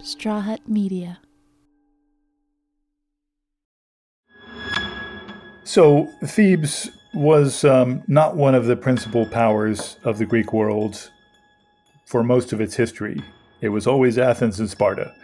Straw 0.00 0.40
Hut 0.40 0.60
Media. 0.68 1.18
So, 5.64 6.08
Thebes 6.24 6.90
was 7.14 7.64
um, 7.64 8.02
not 8.06 8.36
one 8.36 8.54
of 8.54 8.66
the 8.66 8.76
principal 8.76 9.26
powers 9.26 9.98
of 10.04 10.18
the 10.18 10.24
Greek 10.24 10.52
world 10.52 11.10
for 12.06 12.22
most 12.22 12.52
of 12.52 12.60
its 12.60 12.74
history. 12.74 13.20
It 13.60 13.68
was 13.68 13.86
always 13.86 14.18
Athens 14.18 14.60
and 14.60 14.70
Sparta. 14.70 15.14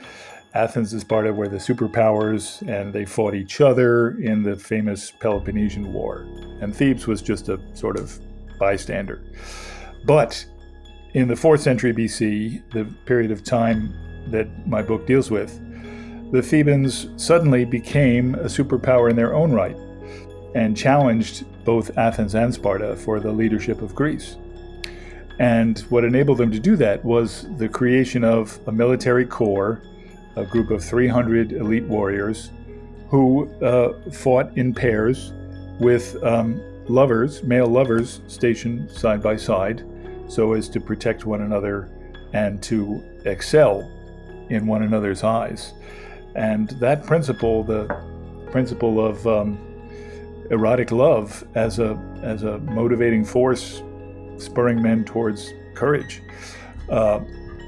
Athens 0.54 0.92
and 0.92 1.00
Sparta 1.00 1.32
were 1.32 1.48
the 1.48 1.56
superpowers, 1.56 2.60
and 2.68 2.92
they 2.92 3.04
fought 3.04 3.34
each 3.34 3.60
other 3.60 4.18
in 4.18 4.42
the 4.42 4.56
famous 4.56 5.10
Peloponnesian 5.10 5.92
War. 5.92 6.26
And 6.60 6.74
Thebes 6.74 7.06
was 7.06 7.22
just 7.22 7.48
a 7.48 7.60
sort 7.74 7.98
of 7.98 8.18
bystander. 8.58 9.22
But 10.04 10.44
in 11.14 11.28
the 11.28 11.34
4th 11.34 11.60
century 11.60 11.94
BC, 11.94 12.70
the 12.72 12.84
period 13.06 13.30
of 13.30 13.42
time 13.42 13.94
that 14.30 14.48
my 14.66 14.82
book 14.82 15.06
deals 15.06 15.30
with, 15.30 15.60
the 16.32 16.42
Thebans 16.42 17.08
suddenly 17.16 17.64
became 17.64 18.34
a 18.34 18.44
superpower 18.44 19.10
in 19.10 19.16
their 19.16 19.34
own 19.34 19.52
right 19.52 19.76
and 20.54 20.76
challenged 20.76 21.44
both 21.64 21.96
Athens 21.96 22.34
and 22.34 22.52
Sparta 22.52 22.96
for 22.96 23.20
the 23.20 23.32
leadership 23.32 23.82
of 23.82 23.94
Greece. 23.94 24.36
And 25.38 25.78
what 25.90 26.04
enabled 26.04 26.38
them 26.38 26.52
to 26.52 26.60
do 26.60 26.76
that 26.76 27.04
was 27.04 27.46
the 27.56 27.68
creation 27.68 28.22
of 28.22 28.58
a 28.66 28.72
military 28.72 29.26
corps, 29.26 29.80
a 30.36 30.44
group 30.44 30.70
of 30.70 30.84
300 30.84 31.52
elite 31.52 31.84
warriors 31.84 32.50
who 33.08 33.48
uh, 33.62 34.10
fought 34.10 34.56
in 34.56 34.74
pairs 34.74 35.32
with 35.80 36.22
um, 36.22 36.60
lovers, 36.88 37.42
male 37.42 37.66
lovers, 37.66 38.20
stationed 38.28 38.90
side 38.90 39.22
by 39.22 39.36
side 39.36 39.84
so 40.28 40.52
as 40.52 40.68
to 40.68 40.80
protect 40.80 41.26
one 41.26 41.42
another 41.42 41.88
and 42.32 42.62
to 42.62 43.02
excel 43.24 43.90
in 44.50 44.66
one 44.66 44.82
another's 44.82 45.22
eyes. 45.22 45.74
And 46.34 46.70
that 46.80 47.04
principle, 47.04 47.62
the 47.62 47.86
principle 48.50 49.04
of 49.04 49.26
um, 49.26 49.58
erotic 50.50 50.90
love 50.90 51.46
as 51.54 51.78
a 51.78 51.98
as 52.22 52.42
a 52.42 52.58
motivating 52.58 53.24
force, 53.24 53.82
spurring 54.38 54.82
men 54.82 55.04
towards 55.04 55.52
courage, 55.74 56.22
uh, 56.90 57.20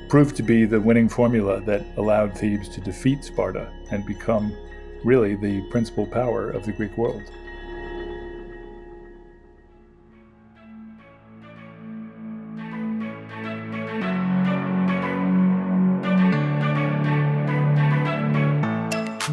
proved 0.09 0.37
to 0.37 0.43
be 0.43 0.65
the 0.65 0.81
winning 0.81 1.09
formula 1.09 1.61
that 1.63 1.85
allowed 1.97 2.37
Thebes 2.37 2.69
to 2.71 2.81
defeat 2.81 3.25
Sparta 3.25 3.73
and 3.91 4.05
become 4.07 4.57
really 5.05 5.37
the 5.37 5.63
principal 5.71 6.07
power 6.07 6.51
of 6.51 6.65
the 6.65 6.73
Greek 6.73 6.97
world. 6.97 7.23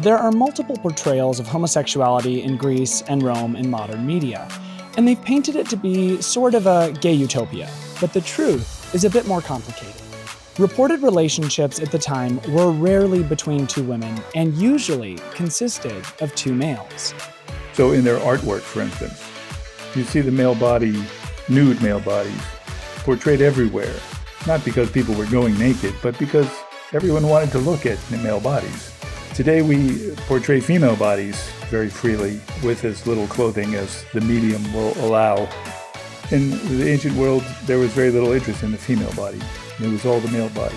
There 0.04 0.18
are 0.18 0.30
multiple 0.30 0.76
portrayals 0.76 1.40
of 1.40 1.46
homosexuality 1.46 2.42
in 2.42 2.58
Greece 2.58 3.00
and 3.08 3.22
Rome 3.22 3.56
in 3.56 3.70
modern 3.70 4.06
media, 4.06 4.46
and 4.98 5.08
they've 5.08 5.22
painted 5.22 5.56
it 5.56 5.66
to 5.70 5.78
be 5.78 6.20
sort 6.20 6.54
of 6.54 6.66
a 6.66 6.92
gay 7.00 7.14
utopia. 7.14 7.70
But 8.02 8.12
the 8.12 8.20
truth 8.20 8.94
is 8.94 9.04
a 9.06 9.08
bit 9.08 9.26
more 9.26 9.40
complicated. 9.40 10.02
Reported 10.58 11.02
relationships 11.02 11.80
at 11.80 11.90
the 11.90 11.98
time 11.98 12.38
were 12.52 12.70
rarely 12.70 13.22
between 13.22 13.66
two 13.66 13.82
women 13.82 14.20
and 14.34 14.52
usually 14.58 15.14
consisted 15.32 16.04
of 16.20 16.34
two 16.34 16.54
males. 16.54 17.14
So, 17.72 17.92
in 17.92 18.04
their 18.04 18.18
artwork, 18.18 18.60
for 18.60 18.82
instance, 18.82 19.24
you 19.96 20.04
see 20.04 20.20
the 20.20 20.30
male 20.30 20.54
body, 20.54 21.02
nude 21.48 21.80
male 21.80 22.00
bodies, 22.00 22.42
portrayed 23.04 23.40
everywhere, 23.40 23.94
not 24.46 24.62
because 24.66 24.90
people 24.90 25.14
were 25.14 25.24
going 25.30 25.58
naked, 25.58 25.94
but 26.02 26.18
because 26.18 26.50
everyone 26.92 27.26
wanted 27.26 27.50
to 27.52 27.58
look 27.58 27.86
at 27.86 27.98
the 28.10 28.18
male 28.18 28.40
bodies. 28.40 28.93
Today 29.34 29.62
we 29.62 30.12
portray 30.28 30.60
female 30.60 30.94
bodies 30.94 31.50
very 31.68 31.88
freely 31.88 32.40
with 32.62 32.84
as 32.84 33.04
little 33.04 33.26
clothing 33.26 33.74
as 33.74 34.04
the 34.12 34.20
medium 34.20 34.62
will 34.72 34.92
allow. 35.04 35.48
In 36.30 36.50
the 36.78 36.88
ancient 36.88 37.16
world, 37.16 37.42
there 37.66 37.80
was 37.80 37.90
very 37.90 38.12
little 38.12 38.30
interest 38.30 38.62
in 38.62 38.70
the 38.70 38.78
female 38.78 39.12
body. 39.14 39.40
It 39.80 39.90
was 39.90 40.06
all 40.06 40.20
the 40.20 40.30
male 40.30 40.50
body. 40.50 40.76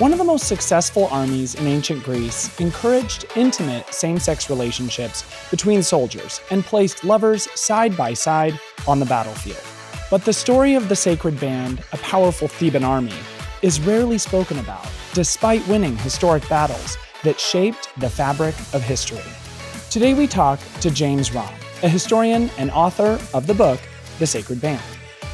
One 0.00 0.12
of 0.12 0.18
the 0.18 0.24
most 0.24 0.48
successful 0.48 1.06
armies 1.06 1.54
in 1.54 1.66
ancient 1.66 2.04
Greece 2.04 2.60
encouraged 2.60 3.24
intimate 3.36 3.94
same 3.94 4.18
sex 4.18 4.50
relationships 4.50 5.24
between 5.50 5.82
soldiers 5.82 6.42
and 6.50 6.62
placed 6.62 7.04
lovers 7.04 7.48
side 7.58 7.96
by 7.96 8.12
side 8.12 8.60
on 8.86 9.00
the 9.00 9.06
battlefield. 9.06 9.64
But 10.10 10.26
the 10.26 10.32
story 10.34 10.74
of 10.74 10.90
the 10.90 10.96
Sacred 10.96 11.40
Band, 11.40 11.82
a 11.94 11.96
powerful 11.96 12.48
Theban 12.48 12.84
army, 12.84 13.16
is 13.62 13.80
rarely 13.80 14.18
spoken 14.18 14.58
about, 14.58 14.86
despite 15.14 15.66
winning 15.68 15.96
historic 15.96 16.46
battles 16.50 16.98
that 17.24 17.40
shaped 17.40 17.88
the 17.98 18.08
fabric 18.08 18.54
of 18.72 18.82
history. 18.82 19.20
Today 19.90 20.14
we 20.14 20.26
talk 20.26 20.60
to 20.80 20.90
James 20.90 21.30
Romm, 21.30 21.52
a 21.82 21.88
historian 21.88 22.50
and 22.58 22.70
author 22.70 23.18
of 23.32 23.46
the 23.46 23.54
book, 23.54 23.80
The 24.18 24.26
Sacred 24.26 24.60
Band. 24.60 24.82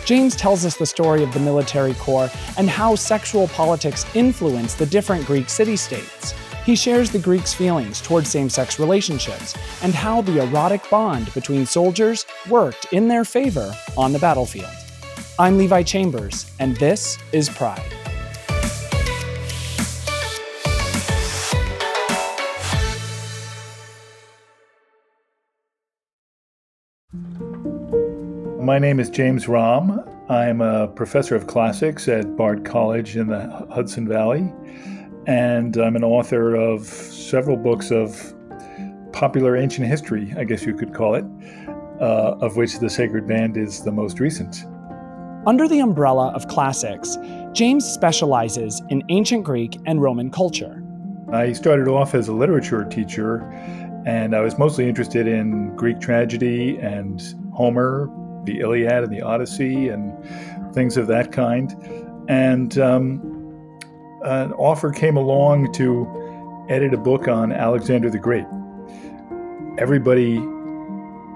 James 0.05 0.35
tells 0.35 0.65
us 0.65 0.77
the 0.77 0.87
story 0.87 1.23
of 1.23 1.33
the 1.33 1.41
military 1.41 1.95
corps 1.95 2.31
and 2.57 2.69
how 2.69 2.95
sexual 2.95 3.49
politics 3.49 4.05
influenced 4.15 4.79
the 4.79 4.87
different 4.87 5.27
Greek 5.27 5.49
city 5.49 5.77
states. 5.77 6.35
He 6.65 6.75
shares 6.75 7.11
the 7.11 7.19
Greeks' 7.19 7.55
feelings 7.55 8.01
toward 8.01 8.27
same 8.27 8.49
sex 8.49 8.79
relationships 8.79 9.57
and 9.83 9.95
how 9.95 10.21
the 10.21 10.43
erotic 10.43 10.89
bond 10.91 11.33
between 11.33 11.67
soldiers 11.67 12.27
worked 12.49 12.87
in 12.93 13.09
their 13.09 13.25
favor 13.25 13.75
on 13.97 14.13
the 14.13 14.19
battlefield. 14.19 14.71
I'm 15.39 15.57
Levi 15.57 15.83
Chambers, 15.85 16.51
and 16.59 16.77
this 16.77 17.19
is 17.33 17.49
Pride. 17.49 18.00
My 27.13 28.79
name 28.79 29.01
is 29.01 29.11
James 29.11 29.47
Romm. 29.47 30.07
I'm 30.31 30.61
a 30.61 30.87
professor 30.87 31.35
of 31.35 31.49
classics 31.49 32.07
at 32.07 32.37
Bard 32.37 32.65
College 32.65 33.17
in 33.17 33.27
the 33.27 33.67
Hudson 33.73 34.07
Valley, 34.07 34.53
and 35.27 35.77
I'm 35.77 35.97
an 35.97 36.05
author 36.05 36.55
of 36.55 36.87
several 36.87 37.57
books 37.57 37.91
of 37.91 38.33
popular 39.13 39.57
ancient 39.57 39.89
history, 39.89 40.33
I 40.39 40.45
guess 40.45 40.65
you 40.65 40.73
could 40.73 40.95
call 40.95 41.17
it, 41.17 41.25
uh, 42.01 42.37
of 42.41 42.57
which 42.57 42.79
The 42.79 42.89
Sacred 42.89 43.27
Band 43.27 43.57
is 43.57 43.83
the 43.83 43.91
most 43.91 44.21
recent. 44.21 44.65
Under 45.49 45.67
the 45.67 45.81
umbrella 45.81 46.31
of 46.33 46.47
classics, 46.47 47.19
James 47.53 47.85
specializes 47.85 48.81
in 48.89 49.03
ancient 49.09 49.43
Greek 49.43 49.81
and 49.85 50.01
Roman 50.01 50.31
culture. 50.31 50.81
I 51.33 51.53
started 51.53 51.87
off 51.87 52.15
as 52.15 52.29
a 52.29 52.33
literature 52.33 52.85
teacher, 52.85 53.49
and 54.07 54.35
I 54.35 54.41
was 54.41 54.59
mostly 54.59 54.89
interested 54.89 55.27
in 55.27 55.75
Greek 55.77 56.01
tragedy 56.01 56.79
and 56.79 57.23
Homer, 57.53 58.11
the 58.45 58.61
Iliad 58.61 59.05
and 59.05 59.13
the 59.13 59.23
Odyssey 59.23 59.89
and 59.89 60.17
things 60.75 60.97
of 60.97 61.07
that 61.09 61.33
kind. 61.33 61.73
And 62.29 62.79
um, 62.79 63.31
an 64.25 64.53
offer 64.55 64.91
came 64.91 65.17
along 65.17 65.73
to 65.73 66.67
edit 66.69 66.95
a 66.95 66.99
book 66.99 67.29
on 67.29 67.53
Alexander 67.53 68.11
the 68.11 68.19
Great. 68.19 68.47
Everybody 69.79 70.37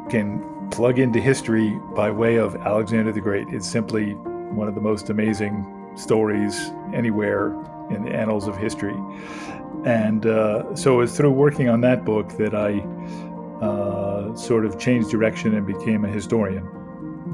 can 0.08 0.68
plug 0.70 0.98
into 0.98 1.20
history 1.20 1.78
by 1.94 2.10
way 2.10 2.36
of 2.36 2.54
Alexander 2.56 3.12
the 3.12 3.20
Great. 3.20 3.46
It's 3.50 3.68
simply 3.68 4.12
one 4.12 4.68
of 4.68 4.74
the 4.74 4.80
most 4.80 5.10
amazing 5.10 5.92
stories 5.96 6.70
anywhere 6.92 7.52
in 7.90 8.04
the 8.04 8.10
annals 8.10 8.46
of 8.48 8.56
history. 8.56 8.94
And 9.84 10.26
uh, 10.26 10.74
so 10.74 10.94
it 10.94 10.96
was 10.96 11.16
through 11.16 11.32
working 11.32 11.68
on 11.68 11.80
that 11.82 12.04
book 12.04 12.36
that 12.38 12.54
I 12.54 12.80
uh, 13.64 14.34
sort 14.34 14.64
of 14.64 14.78
changed 14.78 15.10
direction 15.10 15.54
and 15.54 15.66
became 15.66 16.04
a 16.04 16.08
historian. 16.08 16.68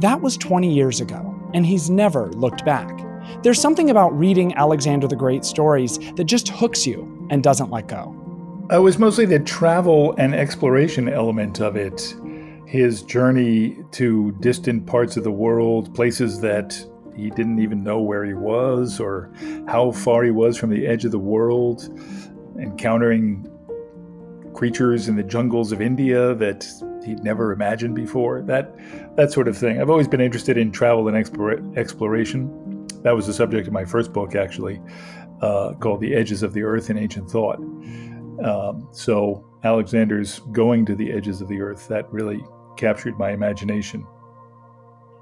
That 0.00 0.20
was 0.20 0.36
20 0.36 0.72
years 0.72 1.00
ago, 1.00 1.34
and 1.54 1.64
he's 1.64 1.90
never 1.90 2.28
looked 2.30 2.64
back. 2.64 3.06
There's 3.42 3.60
something 3.60 3.90
about 3.90 4.16
reading 4.18 4.54
Alexander 4.54 5.06
the 5.06 5.16
Great 5.16 5.44
stories 5.44 5.98
that 6.14 6.24
just 6.24 6.48
hooks 6.48 6.86
you 6.86 7.26
and 7.30 7.42
doesn't 7.42 7.70
let 7.70 7.86
go. 7.86 8.16
It 8.70 8.78
was 8.78 8.98
mostly 8.98 9.26
the 9.26 9.40
travel 9.40 10.14
and 10.16 10.34
exploration 10.34 11.08
element 11.08 11.60
of 11.60 11.76
it. 11.76 12.14
His 12.66 13.02
journey 13.02 13.78
to 13.92 14.32
distant 14.40 14.86
parts 14.86 15.16
of 15.16 15.24
the 15.24 15.32
world, 15.32 15.92
places 15.94 16.40
that 16.40 16.80
he 17.16 17.30
didn't 17.30 17.58
even 17.58 17.82
know 17.82 18.00
where 18.00 18.24
he 18.24 18.34
was 18.34 19.00
or 19.00 19.32
how 19.66 19.90
far 19.90 20.22
he 20.22 20.30
was 20.30 20.56
from 20.56 20.70
the 20.70 20.86
edge 20.86 21.04
of 21.04 21.10
the 21.10 21.18
world, 21.18 21.88
encountering 22.60 23.46
creatures 24.54 25.08
in 25.08 25.16
the 25.16 25.22
jungles 25.22 25.72
of 25.72 25.80
India 25.80 26.34
that 26.34 26.66
he'd 27.04 27.22
never 27.22 27.52
imagined 27.52 27.94
before. 27.94 28.42
That 28.42 28.74
that 29.16 29.32
sort 29.32 29.48
of 29.48 29.56
thing. 29.56 29.80
I've 29.80 29.90
always 29.90 30.08
been 30.08 30.20
interested 30.20 30.56
in 30.58 30.72
travel 30.72 31.08
and 31.08 31.16
explore, 31.16 31.60
exploration. 31.76 32.86
That 33.02 33.16
was 33.16 33.26
the 33.26 33.32
subject 33.32 33.66
of 33.66 33.72
my 33.72 33.84
first 33.84 34.12
book, 34.12 34.34
actually, 34.34 34.80
uh, 35.40 35.74
called 35.74 36.00
"The 36.00 36.14
Edges 36.14 36.42
of 36.42 36.52
the 36.52 36.62
Earth 36.62 36.90
in 36.90 36.98
Ancient 36.98 37.30
Thought." 37.30 37.58
Um, 38.44 38.88
so 38.92 39.44
Alexander's 39.64 40.38
going 40.52 40.86
to 40.86 40.94
the 40.94 41.12
edges 41.12 41.40
of 41.40 41.48
the 41.48 41.60
earth 41.60 41.88
that 41.88 42.10
really 42.10 42.42
captured 42.76 43.18
my 43.18 43.30
imagination. 43.30 44.06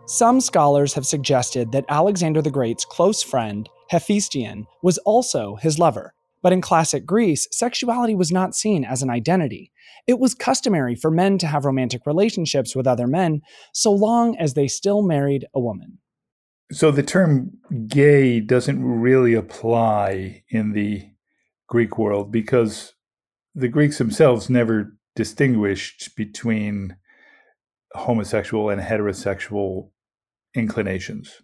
Some 0.06 0.40
scholars 0.40 0.94
have 0.94 1.06
suggested 1.06 1.72
that 1.72 1.84
Alexander 1.88 2.40
the 2.40 2.50
Great's 2.50 2.84
close 2.84 3.22
friend, 3.22 3.68
Hephaestion, 3.90 4.66
was 4.82 4.98
also 4.98 5.56
his 5.56 5.78
lover. 5.78 6.14
But 6.42 6.52
in 6.52 6.60
classic 6.60 7.04
Greece, 7.04 7.48
sexuality 7.50 8.14
was 8.14 8.30
not 8.30 8.54
seen 8.54 8.84
as 8.84 9.02
an 9.02 9.10
identity. 9.10 9.72
It 10.06 10.18
was 10.18 10.34
customary 10.34 10.94
for 10.94 11.10
men 11.10 11.38
to 11.38 11.46
have 11.46 11.64
romantic 11.64 12.06
relationships 12.06 12.76
with 12.76 12.86
other 12.86 13.06
men 13.06 13.42
so 13.72 13.92
long 13.92 14.36
as 14.38 14.54
they 14.54 14.68
still 14.68 15.02
married 15.02 15.46
a 15.54 15.60
woman. 15.60 15.98
So 16.70 16.90
the 16.90 17.02
term 17.02 17.50
gay 17.86 18.40
doesn't 18.40 18.82
really 18.82 19.34
apply 19.34 20.44
in 20.50 20.72
the 20.72 21.10
Greek 21.66 21.98
world 21.98 22.30
because 22.30 22.94
the 23.54 23.68
Greeks 23.68 23.98
themselves 23.98 24.48
never 24.48 24.96
distinguished 25.16 26.14
between 26.14 26.96
homosexual 27.92 28.70
and 28.70 28.80
heterosexual 28.80 29.90
inclinations. 30.54 31.42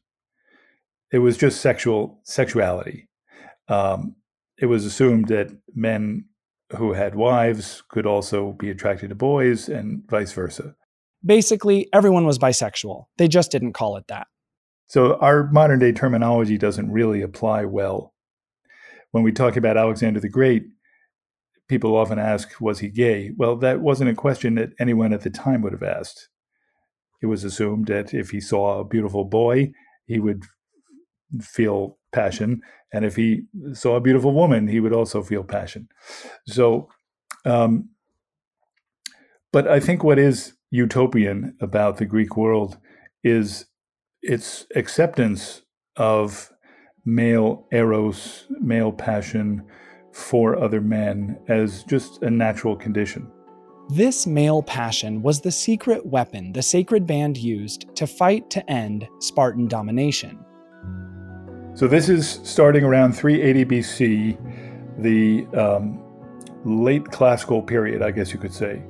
It 1.11 1.19
was 1.19 1.37
just 1.37 1.61
sexual 1.61 2.21
sexuality. 2.25 3.09
Um, 3.69 4.17
it 4.59 4.67
was 4.67 4.85
assumed 4.85 5.29
that 5.29 5.51
men 5.75 6.25
who 6.77 6.93
had 6.93 7.15
wives 7.15 7.83
could 7.89 8.07
also 8.07 8.53
be 8.53 8.71
attracted 8.71 9.09
to 9.09 9.15
boys 9.15 9.69
and 9.69 10.03
vice 10.09 10.33
versa. 10.33 10.75
Basically, 11.25 11.89
everyone 11.93 12.27
was 12.27 12.39
bisexual. 12.39 13.07
They 13.17 13.29
just 13.29 13.51
didn't 13.51 13.73
call 13.73 13.97
it 13.97 14.07
that. 14.09 14.27
So 14.87 15.17
our 15.17 15.51
modern 15.51 15.79
day 15.79 15.93
terminology 15.93 16.59
doesn't 16.59 16.91
really 16.91 17.23
apply 17.23 17.65
well. 17.65 18.13
When 19.13 19.25
we 19.25 19.33
talk 19.33 19.57
about 19.57 19.77
Alexander 19.77 20.21
the 20.21 20.29
Great, 20.29 20.65
people 21.69 21.97
often 21.97 22.19
ask, 22.19 22.61
was 22.61 22.81
he 22.81 22.89
gay? 22.89 23.31
Well, 23.37 23.57
that 23.57 23.81
wasn't 23.81 24.11
a 24.11 24.15
question 24.15 24.57
that 24.57 24.71
anyone 24.79 25.13
at 25.13 25.23
the 25.23 25.31
time 25.31 25.63
would 25.63 25.73
have 25.73 25.83
asked. 25.83 26.29
It 27.23 27.27
was 27.27 27.45
assumed 27.45 27.87
that 27.87 28.13
if 28.13 28.31
he 28.31 28.41
saw 28.41 28.81
a 28.81 28.85
beautiful 28.85 29.25
boy, 29.25 29.73
he 30.07 30.21
would 30.21 30.45
feel 31.41 31.99
passion. 32.13 32.61
And 32.95 33.05
if 33.05 33.17
he 33.17 33.43
saw 33.73 33.97
a 33.97 34.01
beautiful 34.01 34.33
woman, 34.33 34.69
he 34.69 34.79
would 34.79 34.93
also 34.93 35.21
feel 35.21 35.43
passion. 35.43 35.89
So, 36.47 36.89
um, 37.45 37.89
but 39.53 39.67
I 39.67 39.81
think 39.81 40.05
what 40.05 40.17
is 40.17 40.55
utopian 40.71 41.57
about 41.61 41.97
the 41.97 42.07
Greek 42.07 42.37
world 42.37 42.79
is 43.25 43.67
its 44.23 44.67
acceptance 44.77 45.63
of 45.97 46.53
male 47.05 47.67
eros, 47.73 48.47
male 48.61 48.93
passion 48.93 49.65
for 50.13 50.57
other 50.57 50.81
men 50.81 51.37
as 51.49 51.83
just 51.85 52.23
a 52.23 52.31
natural 52.31 52.77
condition. 52.77 53.29
This 53.89 54.25
male 54.25 54.63
passion 54.63 55.21
was 55.21 55.41
the 55.41 55.51
secret 55.51 56.07
weapon 56.07 56.53
the 56.53 56.63
sacred 56.63 57.09
band 57.09 57.37
used 57.37 57.93
to 57.97 58.07
fight 58.07 58.51
to 58.51 58.71
end 58.71 59.09
Spartan 59.19 59.67
domination. 59.67 60.39
So 61.75 61.89
this 61.89 62.09
is 62.09 62.39
starting 62.45 62.85
around 62.85 63.15
380 63.15 63.65
BC, 63.65 65.03
the 65.03 65.45
um, 65.59 66.01
late 66.65 67.05
classical 67.07 67.61
period, 67.61 68.01
I 68.01 68.13
guess 68.13 68.33
you 68.33 68.39
could 68.39 68.55
say. 68.55 68.81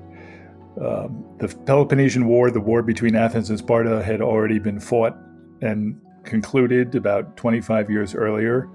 Um, 0.79 1.25
the 1.39 1.49
Peloponnesian 1.49 2.27
War, 2.27 2.51
the 2.51 2.61
war 2.61 2.83
between 2.83 3.17
Athens 3.17 3.49
and 3.49 3.59
Sparta, 3.59 4.03
had 4.03 4.21
already 4.21 4.59
been 4.59 4.79
fought 4.79 5.17
and 5.63 5.99
concluded 6.25 6.95
about 6.95 7.39
25 7.39 7.89
years 7.89 8.15
earlier. 8.15 8.69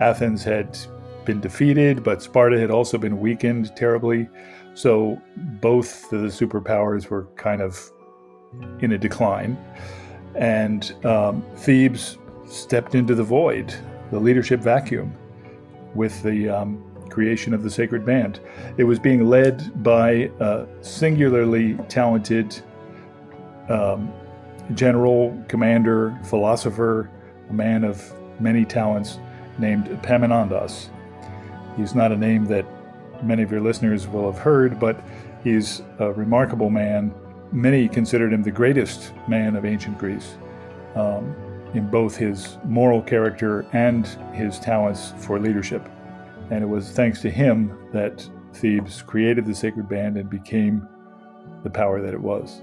Athens 0.00 0.42
had 0.42 0.76
been 1.24 1.40
defeated, 1.40 2.02
but 2.02 2.20
Sparta 2.20 2.58
had 2.58 2.72
also 2.72 2.98
been 2.98 3.20
weakened 3.20 3.70
terribly. 3.76 4.28
So 4.74 5.22
both 5.60 6.10
the 6.10 6.26
superpowers 6.26 7.08
were 7.08 7.26
kind 7.36 7.62
of 7.62 7.88
in 8.80 8.92
a 8.92 8.98
decline. 8.98 9.56
And 10.34 10.92
um, 11.04 11.44
Thebes 11.56 12.18
stepped 12.48 12.94
into 12.94 13.14
the 13.14 13.22
void, 13.22 13.74
the 14.10 14.18
leadership 14.18 14.60
vacuum, 14.60 15.12
with 15.94 16.22
the 16.22 16.48
um, 16.48 16.82
creation 17.08 17.54
of 17.54 17.62
the 17.62 17.70
Sacred 17.70 18.04
Band. 18.04 18.40
It 18.76 18.84
was 18.84 18.98
being 18.98 19.28
led 19.28 19.82
by 19.82 20.30
a 20.40 20.66
singularly 20.80 21.74
talented 21.88 22.60
um, 23.68 24.12
general, 24.74 25.42
commander, 25.48 26.18
philosopher, 26.24 27.10
a 27.50 27.52
man 27.52 27.84
of 27.84 28.12
many 28.40 28.64
talents 28.64 29.18
named 29.58 29.86
Epaminondas. 29.86 30.90
He's 31.76 31.94
not 31.94 32.12
a 32.12 32.16
name 32.16 32.46
that 32.46 32.66
many 33.22 33.42
of 33.42 33.50
your 33.50 33.60
listeners 33.60 34.06
will 34.06 34.30
have 34.30 34.40
heard, 34.40 34.78
but 34.78 35.02
he's 35.42 35.82
a 35.98 36.12
remarkable 36.12 36.70
man. 36.70 37.12
Many 37.50 37.88
considered 37.88 38.32
him 38.32 38.42
the 38.42 38.50
greatest 38.50 39.12
man 39.26 39.56
of 39.56 39.64
ancient 39.64 39.98
Greece. 39.98 40.36
Um, 40.94 41.34
in 41.74 41.88
both 41.90 42.16
his 42.16 42.58
moral 42.64 43.02
character 43.02 43.66
and 43.72 44.06
his 44.32 44.58
talents 44.58 45.12
for 45.18 45.38
leadership. 45.38 45.88
And 46.50 46.62
it 46.62 46.66
was 46.66 46.90
thanks 46.90 47.20
to 47.22 47.30
him 47.30 47.76
that 47.92 48.28
Thebes 48.54 49.02
created 49.02 49.44
the 49.44 49.54
sacred 49.54 49.88
band 49.88 50.16
and 50.16 50.30
became 50.30 50.88
the 51.62 51.70
power 51.70 52.00
that 52.00 52.14
it 52.14 52.20
was. 52.20 52.62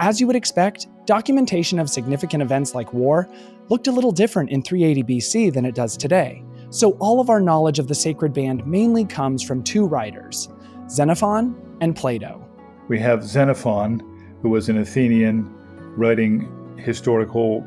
As 0.00 0.20
you 0.20 0.26
would 0.28 0.36
expect, 0.36 0.86
documentation 1.06 1.78
of 1.78 1.90
significant 1.90 2.42
events 2.42 2.74
like 2.74 2.92
war 2.92 3.28
looked 3.68 3.88
a 3.88 3.92
little 3.92 4.12
different 4.12 4.50
in 4.50 4.62
380 4.62 5.18
BC 5.18 5.52
than 5.52 5.64
it 5.64 5.74
does 5.74 5.96
today. 5.96 6.44
So 6.70 6.92
all 6.98 7.20
of 7.20 7.30
our 7.30 7.40
knowledge 7.40 7.78
of 7.78 7.88
the 7.88 7.94
sacred 7.94 8.32
band 8.32 8.66
mainly 8.66 9.04
comes 9.04 9.42
from 9.42 9.62
two 9.62 9.86
writers, 9.86 10.48
Xenophon 10.88 11.56
and 11.80 11.96
Plato. 11.96 12.46
We 12.88 12.98
have 13.00 13.24
Xenophon, 13.24 14.00
who 14.42 14.50
was 14.50 14.68
an 14.68 14.78
Athenian 14.78 15.52
writing 15.96 16.76
historical 16.78 17.66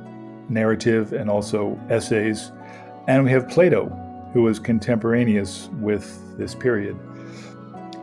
narrative 0.52 1.14
and 1.14 1.30
also 1.30 1.80
essays. 1.90 2.52
And 3.08 3.24
we 3.24 3.32
have 3.32 3.48
Plato, 3.48 3.90
who 4.34 4.44
was 4.44 4.60
contemporaneous 4.60 5.70
with 5.80 6.38
this 6.38 6.54
period. 6.54 6.98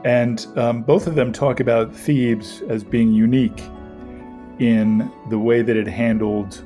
And 0.04 0.46
um, 0.56 0.82
both 0.82 1.06
of 1.06 1.14
them 1.14 1.32
talk 1.32 1.60
about 1.60 1.94
Thebes 1.94 2.62
as 2.68 2.84
being 2.84 3.12
unique 3.12 3.62
in 4.58 5.10
the 5.28 5.38
way 5.38 5.62
that 5.62 5.76
it 5.76 5.86
handled 5.86 6.64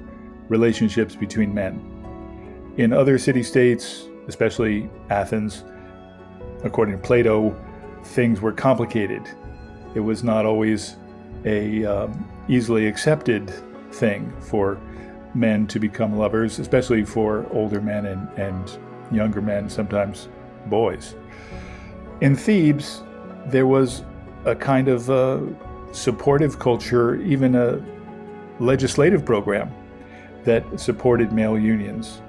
relationships 0.49 1.14
between 1.14 1.52
men. 1.52 1.88
In 2.76 2.93
other 2.93 3.19
city 3.19 3.43
states, 3.43 4.08
especially 4.29 4.88
Athens, 5.11 5.64
according 6.64 6.96
to 6.96 7.02
Plato, 7.02 7.55
things 8.05 8.40
were 8.40 8.52
complicated. 8.52 9.23
It 9.94 10.00
was 10.00 10.23
not 10.23 10.46
always 10.46 10.96
a 11.44 11.84
um, 11.84 12.29
easily 12.49 12.87
accepted 12.87 13.52
thing 13.93 14.32
for 14.40 14.81
men 15.34 15.67
to 15.67 15.79
become 15.79 16.17
lovers, 16.17 16.58
especially 16.58 17.05
for 17.05 17.46
older 17.52 17.81
men 17.81 18.06
and, 18.06 18.29
and 18.38 18.79
younger 19.11 19.40
men, 19.40 19.69
sometimes 19.69 20.29
boys. 20.67 21.14
In 22.20 22.37
Thebes, 22.37 23.03
there 23.46 23.67
was 23.67 24.05
a 24.44 24.55
kind 24.55 24.89
of 24.89 25.10
uh, 25.10 25.41
supportive 25.93 26.58
culture, 26.58 27.17
even 27.17 27.55
a 27.55 27.84
legislative 28.60 29.24
program 29.24 29.72
that 30.44 30.79
supported 30.79 31.32
male 31.32 31.58
unions. 31.58 32.20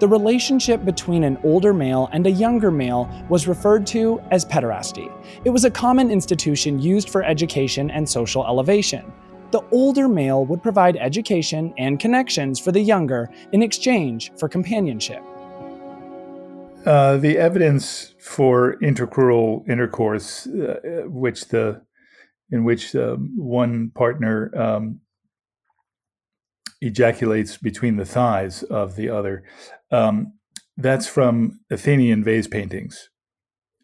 The 0.00 0.08
relationship 0.08 0.84
between 0.84 1.24
an 1.24 1.38
older 1.44 1.72
male 1.72 2.10
and 2.12 2.26
a 2.26 2.30
younger 2.30 2.70
male 2.70 3.08
was 3.28 3.46
referred 3.46 3.86
to 3.88 4.20
as 4.30 4.44
pederasty. 4.44 5.10
It 5.44 5.50
was 5.50 5.64
a 5.64 5.70
common 5.70 6.10
institution 6.10 6.80
used 6.80 7.08
for 7.08 7.22
education 7.22 7.90
and 7.90 8.08
social 8.08 8.44
elevation 8.44 9.12
the 9.54 9.62
older 9.70 10.08
male 10.08 10.44
would 10.44 10.60
provide 10.64 10.96
education 10.96 11.72
and 11.78 12.00
connections 12.00 12.58
for 12.58 12.72
the 12.72 12.80
younger 12.80 13.30
in 13.52 13.62
exchange 13.62 14.32
for 14.36 14.48
companionship. 14.48 15.22
Uh, 16.84 17.16
the 17.18 17.38
evidence 17.38 18.16
for 18.18 18.76
intercrural 18.82 19.66
intercourse, 19.68 20.48
uh, 20.48 21.04
which 21.06 21.46
the 21.48 21.80
in 22.50 22.64
which 22.64 22.96
um, 22.96 23.32
one 23.36 23.90
partner 23.90 24.50
um, 24.58 24.98
ejaculates 26.80 27.56
between 27.56 27.96
the 27.96 28.04
thighs 28.04 28.64
of 28.64 28.96
the 28.96 29.08
other, 29.08 29.44
um, 29.92 30.32
that's 30.76 31.06
from 31.06 31.60
Athenian 31.70 32.24
vase 32.24 32.48
paintings. 32.48 33.08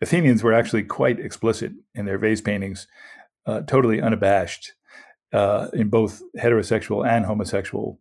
Athenians 0.03 0.43
were 0.43 0.53
actually 0.53 0.83
quite 0.83 1.21
explicit 1.21 1.73
in 1.95 2.07
their 2.07 2.19
vase 2.19 2.41
paintings, 2.41 2.89
uh, 3.47 3.61
totally 3.61 4.00
unabashed 4.00 4.73
uh, 5.33 5.69
in 5.73 5.89
both 5.89 6.23
heterosexual 6.39 7.07
and 7.07 7.25
homosexual 7.25 8.01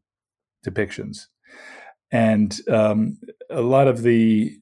depictions. 0.65 1.27
And 2.11 2.59
um, 2.69 3.17
a 3.49 3.61
lot 3.61 3.87
of 3.87 4.01
the 4.01 4.57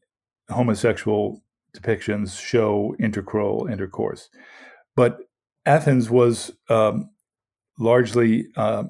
homosexual 0.49 1.41
depictions 1.75 2.39
show 2.41 2.95
intercrural 2.99 3.71
intercourse. 3.71 4.29
But 4.95 5.19
Athens 5.65 6.09
was 6.09 6.51
um, 6.69 7.09
largely, 7.77 8.47
uh, 8.55 8.85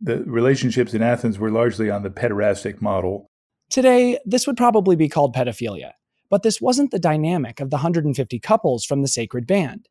the 0.00 0.22
relationships 0.24 0.94
in 0.94 1.02
Athens 1.02 1.38
were 1.38 1.50
largely 1.50 1.90
on 1.90 2.02
the 2.02 2.10
pederastic 2.10 2.80
model. 2.80 3.30
Today, 3.70 4.18
this 4.24 4.46
would 4.46 4.56
probably 4.56 4.96
be 4.96 5.08
called 5.08 5.34
pedophilia, 5.34 5.92
but 6.28 6.42
this 6.42 6.60
wasn't 6.60 6.90
the 6.90 6.98
dynamic 6.98 7.60
of 7.60 7.70
the 7.70 7.76
150 7.76 8.38
couples 8.40 8.84
from 8.84 9.02
the 9.02 9.08
sacred 9.08 9.46
band 9.46 9.88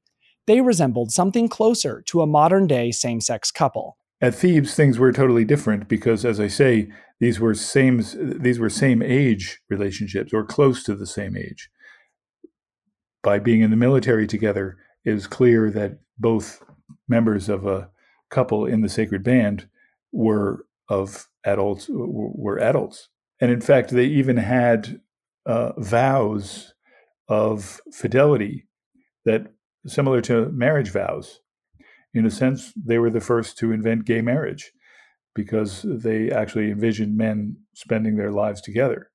they 0.47 0.61
resembled 0.61 1.11
something 1.11 1.47
closer 1.47 2.01
to 2.07 2.21
a 2.21 2.27
modern 2.27 2.67
day 2.67 2.91
same 2.91 3.21
sex 3.21 3.51
couple. 3.51 3.97
At 4.21 4.35
Thebes, 4.35 4.75
things 4.75 4.99
were 4.99 5.11
totally 5.11 5.45
different 5.45 5.87
because, 5.87 6.25
as 6.25 6.39
I 6.39 6.47
say, 6.47 6.91
these 7.19 7.39
were 7.39 7.53
same 7.53 8.03
these 8.39 8.59
were 8.59 8.69
same 8.69 9.01
age 9.01 9.61
relationships 9.69 10.33
or 10.33 10.43
close 10.43 10.83
to 10.83 10.95
the 10.95 11.07
same 11.07 11.35
age. 11.35 11.69
By 13.23 13.39
being 13.39 13.61
in 13.61 13.71
the 13.71 13.77
military 13.77 14.27
together, 14.27 14.77
it 15.05 15.13
is 15.13 15.27
clear 15.27 15.69
that 15.71 15.99
both 16.17 16.63
members 17.07 17.49
of 17.49 17.65
a 17.65 17.89
couple 18.29 18.65
in 18.65 18.81
the 18.81 18.89
sacred 18.89 19.23
band 19.23 19.67
were 20.11 20.65
of 20.89 21.27
adults 21.45 21.87
were 21.89 22.59
adults, 22.59 23.09
and 23.39 23.51
in 23.51 23.61
fact, 23.61 23.89
they 23.89 24.05
even 24.05 24.37
had 24.37 25.01
uh, 25.45 25.73
vows 25.77 26.73
of 27.27 27.81
fidelity 27.91 28.67
that 29.25 29.47
similar 29.85 30.21
to 30.21 30.49
marriage 30.51 30.89
vows. 30.89 31.39
In 32.13 32.25
a 32.25 32.31
sense, 32.31 32.73
they 32.75 32.97
were 32.97 33.09
the 33.09 33.21
first 33.21 33.57
to 33.59 33.71
invent 33.71 34.05
gay 34.05 34.21
marriage 34.21 34.71
because 35.33 35.85
they 35.87 36.29
actually 36.29 36.71
envisioned 36.71 37.17
men 37.17 37.57
spending 37.73 38.17
their 38.17 38.31
lives 38.31 38.61
together. 38.61 39.11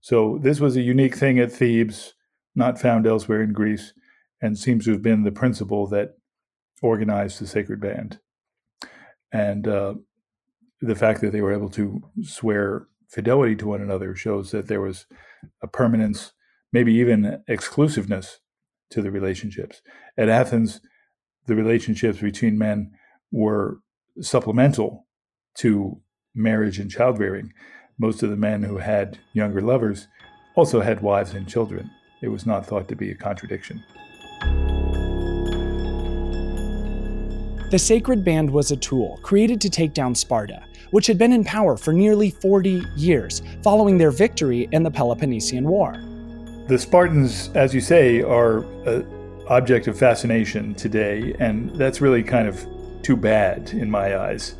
So 0.00 0.38
this 0.42 0.60
was 0.60 0.76
a 0.76 0.82
unique 0.82 1.14
thing 1.14 1.38
at 1.38 1.52
Thebes, 1.52 2.14
not 2.54 2.80
found 2.80 3.06
elsewhere 3.06 3.42
in 3.42 3.52
Greece, 3.52 3.92
and 4.42 4.58
seems 4.58 4.86
to 4.86 4.92
have 4.92 5.02
been 5.02 5.22
the 5.22 5.30
principle 5.30 5.86
that 5.88 6.14
organized 6.82 7.40
the 7.40 7.46
sacred 7.46 7.80
band. 7.80 8.18
And 9.30 9.68
uh, 9.68 9.94
the 10.80 10.96
fact 10.96 11.20
that 11.20 11.32
they 11.32 11.42
were 11.42 11.52
able 11.52 11.68
to 11.70 12.02
swear 12.22 12.86
fidelity 13.08 13.54
to 13.56 13.68
one 13.68 13.82
another 13.82 14.14
shows 14.14 14.50
that 14.50 14.66
there 14.66 14.80
was 14.80 15.06
a 15.62 15.68
permanence, 15.68 16.32
maybe 16.72 16.94
even 16.94 17.42
exclusiveness 17.46 18.40
to 18.90 19.02
the 19.02 19.10
relationships. 19.10 19.82
At 20.16 20.28
Athens, 20.28 20.80
the 21.46 21.54
relationships 21.54 22.20
between 22.20 22.58
men 22.58 22.92
were 23.32 23.80
supplemental 24.20 25.06
to 25.58 26.00
marriage 26.34 26.78
and 26.78 26.90
childbearing. 26.90 27.52
Most 27.98 28.22
of 28.22 28.30
the 28.30 28.36
men 28.36 28.62
who 28.62 28.78
had 28.78 29.18
younger 29.32 29.60
lovers 29.60 30.08
also 30.54 30.80
had 30.80 31.00
wives 31.00 31.34
and 31.34 31.48
children. 31.48 31.90
It 32.22 32.28
was 32.28 32.46
not 32.46 32.66
thought 32.66 32.88
to 32.88 32.96
be 32.96 33.10
a 33.10 33.14
contradiction. 33.14 33.82
The 37.70 37.78
Sacred 37.78 38.24
Band 38.24 38.50
was 38.50 38.72
a 38.72 38.76
tool 38.76 39.20
created 39.22 39.60
to 39.60 39.70
take 39.70 39.94
down 39.94 40.14
Sparta, 40.14 40.64
which 40.90 41.06
had 41.06 41.18
been 41.18 41.32
in 41.32 41.44
power 41.44 41.76
for 41.76 41.92
nearly 41.92 42.30
40 42.30 42.82
years 42.96 43.42
following 43.62 43.96
their 43.96 44.10
victory 44.10 44.68
in 44.72 44.82
the 44.82 44.90
Peloponnesian 44.90 45.68
War. 45.68 45.94
The 46.70 46.78
Spartans, 46.78 47.50
as 47.56 47.74
you 47.74 47.80
say, 47.80 48.22
are 48.22 48.58
an 48.86 49.04
object 49.48 49.88
of 49.88 49.98
fascination 49.98 50.72
today, 50.76 51.34
and 51.40 51.74
that's 51.74 52.00
really 52.00 52.22
kind 52.22 52.46
of 52.46 52.64
too 53.02 53.16
bad 53.16 53.70
in 53.70 53.90
my 53.90 54.16
eyes 54.16 54.54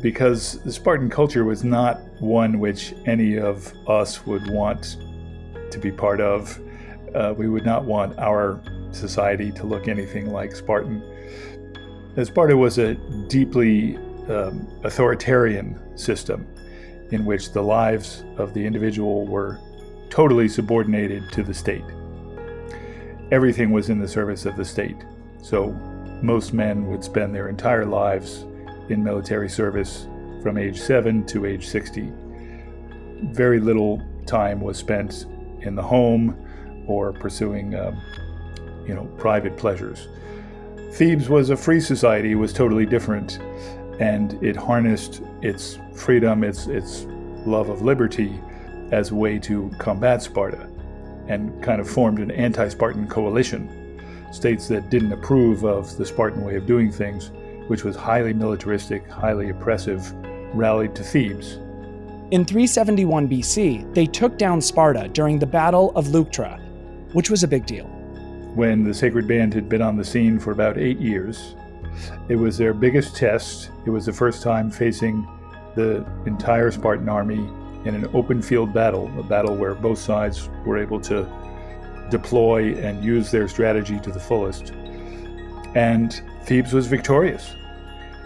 because 0.00 0.62
the 0.62 0.70
Spartan 0.70 1.10
culture 1.10 1.44
was 1.44 1.64
not 1.64 1.98
one 2.20 2.60
which 2.60 2.94
any 3.04 3.36
of 3.36 3.74
us 3.88 4.24
would 4.26 4.48
want 4.52 4.98
to 5.72 5.78
be 5.80 5.90
part 5.90 6.20
of. 6.20 6.56
Uh, 7.16 7.34
we 7.36 7.48
would 7.48 7.64
not 7.64 7.84
want 7.84 8.16
our 8.20 8.60
society 8.92 9.50
to 9.50 9.66
look 9.66 9.88
anything 9.88 10.30
like 10.30 10.54
Spartan. 10.54 11.02
Sparta 12.22 12.56
was 12.56 12.78
a 12.78 12.94
deeply 13.26 13.96
um, 14.28 14.68
authoritarian 14.84 15.98
system 15.98 16.46
in 17.10 17.24
which 17.24 17.50
the 17.50 17.60
lives 17.60 18.22
of 18.36 18.54
the 18.54 18.64
individual 18.64 19.26
were 19.26 19.58
totally 20.10 20.48
subordinated 20.48 21.30
to 21.32 21.42
the 21.42 21.54
state. 21.54 21.84
Everything 23.30 23.70
was 23.70 23.90
in 23.90 23.98
the 23.98 24.08
service 24.08 24.44
of 24.44 24.56
the 24.56 24.64
state. 24.64 24.96
So 25.40 25.70
most 26.22 26.52
men 26.52 26.88
would 26.88 27.02
spend 27.02 27.34
their 27.34 27.48
entire 27.48 27.86
lives 27.86 28.44
in 28.88 29.02
military 29.02 29.48
service 29.48 30.06
from 30.42 30.58
age 30.58 30.78
7 30.78 31.24
to 31.26 31.46
age 31.46 31.68
60. 31.68 32.12
Very 33.32 33.60
little 33.60 34.02
time 34.26 34.60
was 34.60 34.76
spent 34.76 35.26
in 35.60 35.74
the 35.74 35.82
home 35.82 36.36
or 36.86 37.12
pursuing, 37.12 37.74
um, 37.74 38.00
you 38.86 38.94
know, 38.94 39.04
private 39.18 39.56
pleasures. 39.56 40.08
Thebes 40.92 41.28
was 41.28 41.50
a 41.50 41.56
free 41.56 41.80
society, 41.80 42.32
it 42.32 42.36
was 42.36 42.52
totally 42.52 42.86
different, 42.86 43.38
and 44.00 44.42
it 44.42 44.56
harnessed 44.56 45.22
its 45.40 45.78
freedom, 45.94 46.42
its 46.42 46.66
its 46.66 47.06
love 47.46 47.68
of 47.68 47.82
liberty, 47.82 48.40
as 48.90 49.10
a 49.10 49.14
way 49.14 49.38
to 49.38 49.70
combat 49.78 50.22
Sparta, 50.22 50.68
and 51.28 51.62
kind 51.62 51.80
of 51.80 51.88
formed 51.88 52.18
an 52.18 52.30
anti-Spartan 52.30 53.06
coalition. 53.08 53.68
States 54.32 54.68
that 54.68 54.90
didn't 54.90 55.12
approve 55.12 55.64
of 55.64 55.96
the 55.96 56.06
Spartan 56.06 56.44
way 56.44 56.56
of 56.56 56.66
doing 56.66 56.90
things, 56.90 57.30
which 57.68 57.84
was 57.84 57.96
highly 57.96 58.32
militaristic, 58.32 59.08
highly 59.08 59.50
oppressive, 59.50 60.12
rallied 60.54 60.94
to 60.94 61.02
Thebes. 61.02 61.58
In 62.30 62.44
371 62.44 63.28
BC, 63.28 63.92
they 63.94 64.06
took 64.06 64.38
down 64.38 64.60
Sparta 64.60 65.08
during 65.08 65.38
the 65.38 65.46
Battle 65.46 65.92
of 65.96 66.06
Leuctra, 66.06 66.60
which 67.12 67.30
was 67.30 67.42
a 67.42 67.48
big 67.48 67.66
deal. 67.66 67.86
When 68.54 68.84
the 68.84 68.94
Sacred 68.94 69.26
Band 69.26 69.52
had 69.54 69.68
been 69.68 69.82
on 69.82 69.96
the 69.96 70.04
scene 70.04 70.38
for 70.38 70.52
about 70.52 70.78
eight 70.78 70.98
years, 70.98 71.54
it 72.28 72.36
was 72.36 72.56
their 72.56 72.72
biggest 72.72 73.16
test. 73.16 73.70
It 73.84 73.90
was 73.90 74.06
the 74.06 74.12
first 74.12 74.42
time 74.42 74.70
facing 74.70 75.26
the 75.74 76.04
entire 76.26 76.70
Spartan 76.70 77.08
army 77.08 77.48
in 77.84 77.94
an 77.94 78.08
open 78.12 78.42
field 78.42 78.72
battle, 78.72 79.10
a 79.18 79.22
battle 79.22 79.56
where 79.56 79.74
both 79.74 79.98
sides 79.98 80.48
were 80.64 80.78
able 80.78 81.00
to 81.00 81.26
deploy 82.10 82.74
and 82.76 83.02
use 83.02 83.30
their 83.30 83.48
strategy 83.48 83.98
to 84.00 84.10
the 84.10 84.20
fullest. 84.20 84.72
And 85.74 86.20
Thebes 86.44 86.72
was 86.72 86.86
victorious. 86.86 87.54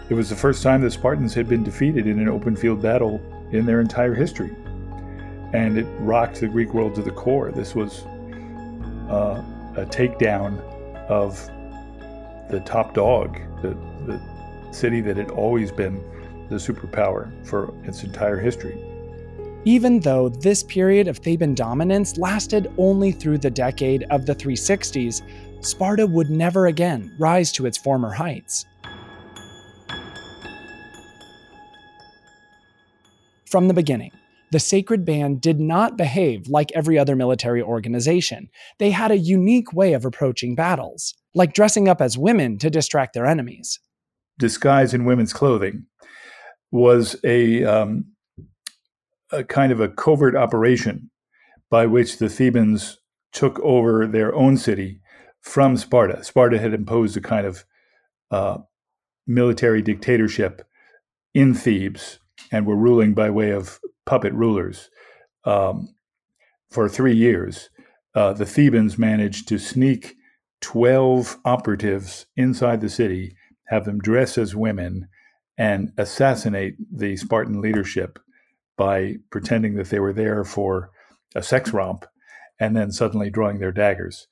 It 0.09 0.13
was 0.13 0.29
the 0.29 0.35
first 0.35 0.61
time 0.61 0.81
the 0.81 0.91
Spartans 0.91 1.33
had 1.33 1.47
been 1.47 1.63
defeated 1.63 2.07
in 2.07 2.19
an 2.19 2.27
open 2.27 2.55
field 2.55 2.81
battle 2.81 3.21
in 3.51 3.65
their 3.65 3.79
entire 3.79 4.13
history. 4.13 4.53
And 5.53 5.77
it 5.77 5.87
rocked 5.99 6.41
the 6.41 6.47
Greek 6.47 6.73
world 6.73 6.95
to 6.95 7.01
the 7.01 7.11
core. 7.11 7.51
This 7.51 7.75
was 7.75 8.03
uh, 9.09 9.41
a 9.75 9.85
takedown 9.85 10.59
of 11.07 11.49
the 12.49 12.59
top 12.65 12.93
dog, 12.93 13.39
the, 13.61 13.69
the 14.05 14.21
city 14.71 15.01
that 15.01 15.17
had 15.17 15.31
always 15.31 15.71
been 15.71 16.03
the 16.49 16.55
superpower 16.55 17.31
for 17.47 17.73
its 17.85 18.03
entire 18.03 18.37
history 18.37 18.84
even 19.65 19.99
though 19.99 20.29
this 20.29 20.63
period 20.63 21.07
of 21.07 21.17
Theban 21.17 21.55
dominance 21.55 22.17
lasted 22.17 22.71
only 22.77 23.11
through 23.11 23.39
the 23.39 23.49
decade 23.49 24.05
of 24.11 24.25
the 24.25 24.35
360s, 24.35 25.23
Sparta 25.65 26.05
would 26.05 26.29
never 26.29 26.67
again 26.67 27.15
rise 27.19 27.51
to 27.53 27.65
its 27.65 27.77
former 27.77 28.11
heights. 28.11 28.65
From 33.49 33.67
the 33.67 33.73
beginning, 33.73 34.11
the 34.51 34.59
Sacred 34.59 35.03
Band 35.03 35.41
did 35.41 35.59
not 35.59 35.97
behave 35.97 36.47
like 36.47 36.71
every 36.73 36.99
other 36.99 37.15
military 37.15 37.61
organization. 37.61 38.49
They 38.77 38.91
had 38.91 39.11
a 39.11 39.17
unique 39.17 39.73
way 39.73 39.93
of 39.93 40.05
approaching 40.05 40.53
battles, 40.53 41.15
like 41.33 41.53
dressing 41.53 41.87
up 41.87 42.01
as 42.01 42.17
women 42.17 42.59
to 42.59 42.69
distract 42.69 43.13
their 43.13 43.25
enemies. 43.25 43.79
Disguise 44.37 44.93
in 44.93 45.05
women's 45.05 45.33
clothing 45.33 45.85
was 46.71 47.15
a 47.23 47.63
um, 47.63 48.05
a 49.31 49.43
kind 49.43 49.71
of 49.71 49.79
a 49.79 49.89
covert 49.89 50.35
operation 50.35 51.09
by 51.69 51.85
which 51.85 52.17
the 52.17 52.29
Thebans 52.29 52.97
took 53.31 53.59
over 53.59 54.07
their 54.07 54.33
own 54.33 54.57
city 54.57 55.01
from 55.41 55.77
Sparta. 55.77 56.23
Sparta 56.23 56.59
had 56.59 56.73
imposed 56.73 57.17
a 57.17 57.21
kind 57.21 57.45
of 57.45 57.65
uh, 58.31 58.57
military 59.27 59.81
dictatorship 59.81 60.65
in 61.33 61.53
Thebes 61.53 62.19
and 62.51 62.65
were 62.65 62.75
ruling 62.75 63.13
by 63.13 63.29
way 63.29 63.51
of 63.51 63.79
puppet 64.05 64.33
rulers 64.33 64.89
um, 65.43 65.93
for 66.71 66.87
three 66.87 67.15
years. 67.15 67.69
Uh, 68.13 68.33
the 68.33 68.45
Thebans 68.45 68.97
managed 68.97 69.47
to 69.49 69.57
sneak 69.57 70.15
12 70.61 71.37
operatives 71.45 72.25
inside 72.35 72.81
the 72.81 72.89
city, 72.89 73.35
have 73.67 73.85
them 73.85 73.99
dress 73.99 74.37
as 74.37 74.55
women, 74.55 75.07
and 75.57 75.91
assassinate 75.97 76.75
the 76.91 77.17
Spartan 77.17 77.61
leadership 77.61 78.19
by 78.77 79.15
pretending 79.31 79.75
that 79.75 79.89
they 79.89 79.99
were 79.99 80.13
there 80.13 80.43
for 80.43 80.91
a 81.35 81.43
sex 81.43 81.71
romp 81.73 82.05
and 82.59 82.75
then 82.75 82.91
suddenly 82.91 83.29
drawing 83.29 83.59
their 83.59 83.71
daggers. 83.71 84.27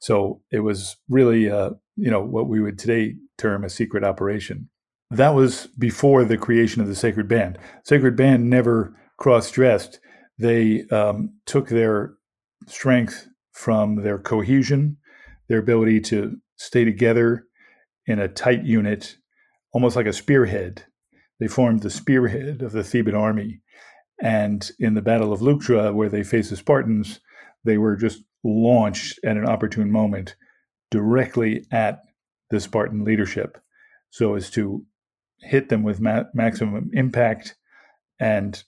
So 0.00 0.42
it 0.50 0.60
was 0.60 0.96
really, 1.08 1.50
uh, 1.50 1.70
you 1.96 2.10
know, 2.10 2.20
what 2.20 2.48
we 2.48 2.60
would 2.60 2.78
today 2.78 3.14
term 3.38 3.64
a 3.64 3.70
secret 3.70 4.04
operation. 4.04 4.68
That 5.10 5.34
was 5.34 5.68
before 5.78 6.24
the 6.24 6.36
creation 6.36 6.82
of 6.82 6.88
the 6.88 6.94
Sacred 6.94 7.28
Band. 7.28 7.58
Sacred 7.84 8.16
Band 8.16 8.50
never 8.50 8.96
cross 9.18 9.50
dressed. 9.50 10.00
They 10.38 10.84
um, 10.90 11.34
took 11.46 11.68
their 11.68 12.14
strength 12.66 13.28
from 13.52 14.02
their 14.02 14.18
cohesion, 14.18 14.98
their 15.48 15.58
ability 15.58 16.00
to 16.00 16.36
stay 16.56 16.84
together 16.84 17.44
in 18.06 18.18
a 18.18 18.28
tight 18.28 18.64
unit, 18.64 19.16
almost 19.72 19.96
like 19.96 20.06
a 20.06 20.12
spearhead. 20.12 20.84
They 21.38 21.48
formed 21.48 21.82
the 21.82 21.90
spearhead 21.90 22.62
of 22.62 22.72
the 22.72 22.84
Theban 22.84 23.14
army 23.14 23.60
and 24.22 24.70
in 24.78 24.94
the 24.94 25.02
Battle 25.02 25.32
of 25.32 25.40
Leuctra, 25.40 25.92
where 25.94 26.08
they 26.08 26.22
faced 26.22 26.50
the 26.50 26.56
Spartans, 26.56 27.20
they 27.64 27.78
were 27.78 27.96
just 27.96 28.22
launched 28.42 29.18
at 29.24 29.36
an 29.36 29.46
opportune 29.46 29.90
moment 29.90 30.36
directly 30.90 31.66
at 31.70 32.00
the 32.50 32.60
Spartan 32.60 33.04
leadership 33.04 33.58
so 34.10 34.34
as 34.34 34.50
to 34.50 34.84
hit 35.40 35.68
them 35.68 35.82
with 35.82 36.00
ma- 36.00 36.24
maximum 36.32 36.90
impact, 36.94 37.56
and 38.18 38.62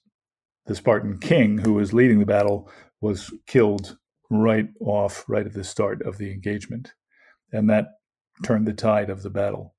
the 0.67 0.75
Spartan 0.75 1.19
king, 1.19 1.59
who 1.59 1.75
was 1.75 1.95
leading 1.95 2.19
the 2.19 2.27
battle, 2.27 2.71
was 3.01 3.33
killed 3.47 3.97
right 4.29 4.69
off, 4.81 5.25
right 5.29 5.47
at 5.47 5.55
the 5.55 5.65
start 5.65 6.03
of 6.03 6.19
the 6.19 6.31
engagement. 6.31 6.93
And 7.53 7.71
that 7.71 7.87
turned 8.45 8.67
the 8.67 8.75
tide 8.75 9.09
of 9.09 9.23
the 9.23 9.31
battle. 9.31 9.75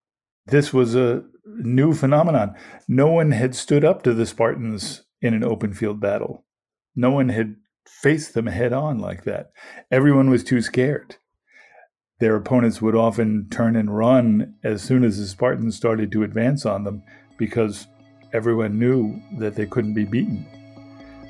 This 0.50 0.74
was 0.74 0.96
a 0.96 1.24
new 1.46 1.94
phenomenon. 1.94 2.56
No 2.88 3.12
one 3.12 3.32
had 3.32 3.56
stood 3.56 3.86
up 3.86 4.03
to 4.03 4.13
the 4.13 4.25
Spartans 4.25 5.03
in 5.22 5.34
an 5.34 5.44
open 5.44 5.74
field 5.74 6.00
battle. 6.00 6.46
No 6.96 7.12
one 7.12 7.29
had 7.29 7.56
faced 7.88 8.34
them 8.34 8.48
head 8.48 8.74
on 8.74 9.00
like 9.00 9.24
that. 9.24 9.51
Everyone 9.91 10.29
was 10.29 10.44
too 10.44 10.62
scared. 10.62 11.18
Their 12.20 12.36
opponents 12.36 12.82
would 12.82 12.96
often 12.96 13.48
turn 13.50 13.75
and 13.75 13.96
run 13.96 14.56
as 14.63 14.82
soon 14.82 15.03
as 15.03 15.18
the 15.18 15.27
Spartans 15.27 15.75
started 15.75 16.12
to 16.12 16.24
advance 16.24 16.65
on 16.65 16.84
them 16.84 17.03
because 17.38 17.88
everyone 18.34 18.77
knew 18.77 19.22
that 19.38 19.56
they 19.56 19.65
couldn't 19.65 19.94
be 19.94 20.06
beaten. 20.06 20.46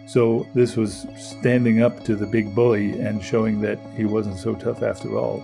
So 0.08 0.48
this 0.56 0.76
was 0.76 1.06
standing 1.16 1.82
up 1.84 2.04
to 2.06 2.16
the 2.16 2.26
big 2.26 2.56
bully 2.56 3.00
and 3.00 3.24
showing 3.24 3.62
that 3.62 3.80
he 3.96 4.06
wasn't 4.06 4.40
so 4.40 4.56
tough 4.56 4.82
after 4.82 5.16
all. 5.16 5.44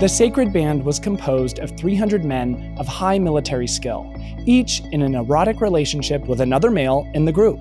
The 0.00 0.08
sacred 0.08 0.52
band 0.52 0.84
was 0.84 1.00
composed 1.00 1.58
of 1.58 1.76
300 1.76 2.24
men 2.24 2.76
of 2.78 2.86
high 2.86 3.18
military 3.18 3.66
skill, 3.66 4.14
each 4.46 4.80
in 4.92 5.02
an 5.02 5.16
erotic 5.16 5.60
relationship 5.60 6.24
with 6.28 6.40
another 6.40 6.70
male 6.70 7.10
in 7.14 7.24
the 7.24 7.32
group. 7.32 7.60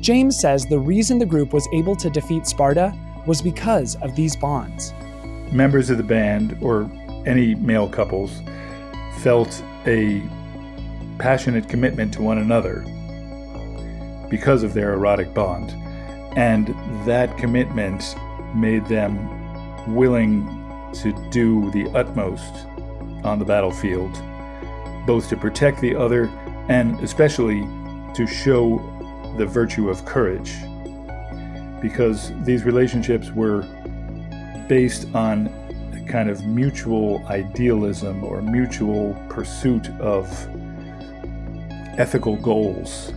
James 0.00 0.40
says 0.40 0.64
the 0.64 0.78
reason 0.78 1.18
the 1.18 1.26
group 1.26 1.52
was 1.52 1.68
able 1.74 1.94
to 1.96 2.08
defeat 2.08 2.46
Sparta 2.46 2.90
was 3.26 3.42
because 3.42 3.96
of 3.96 4.16
these 4.16 4.34
bonds. 4.34 4.94
Members 5.52 5.90
of 5.90 5.98
the 5.98 6.02
band, 6.02 6.56
or 6.62 6.90
any 7.26 7.54
male 7.54 7.86
couples, 7.86 8.40
felt 9.18 9.62
a 9.86 10.22
passionate 11.18 11.68
commitment 11.68 12.14
to 12.14 12.22
one 12.22 12.38
another 12.38 12.80
because 14.30 14.62
of 14.62 14.72
their 14.72 14.94
erotic 14.94 15.34
bond. 15.34 15.72
And 16.34 16.68
that 17.04 17.36
commitment 17.36 18.16
made 18.54 18.86
them 18.86 19.94
willing 19.94 20.63
to 21.02 21.12
do 21.30 21.70
the 21.70 21.88
utmost 21.90 22.66
on 23.24 23.38
the 23.38 23.44
battlefield, 23.44 24.12
both 25.06 25.28
to 25.28 25.36
protect 25.36 25.80
the 25.80 25.94
other 25.94 26.26
and 26.68 26.98
especially 27.00 27.62
to 28.14 28.26
show 28.26 28.78
the 29.36 29.46
virtue 29.46 29.88
of 29.88 30.04
courage. 30.04 30.54
Because 31.80 32.32
these 32.44 32.64
relationships 32.64 33.30
were 33.30 33.62
based 34.68 35.06
on 35.14 35.48
a 35.92 36.10
kind 36.10 36.30
of 36.30 36.44
mutual 36.46 37.22
idealism 37.28 38.24
or 38.24 38.40
mutual 38.40 39.14
pursuit 39.28 39.88
of 40.00 40.26
ethical 41.98 42.36
goals. 42.36 43.12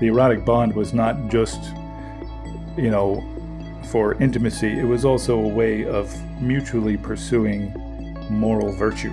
The 0.00 0.06
erotic 0.06 0.44
bond 0.44 0.74
was 0.74 0.94
not 0.94 1.28
just, 1.28 1.60
you 2.76 2.90
know, 2.90 3.22
for 3.90 4.14
intimacy, 4.22 4.78
it 4.78 4.84
was 4.84 5.04
also 5.04 5.38
a 5.38 5.48
way 5.48 5.84
of 5.86 6.14
mutually 6.40 6.96
pursuing 6.96 7.72
moral 8.28 8.70
virtue. 8.70 9.12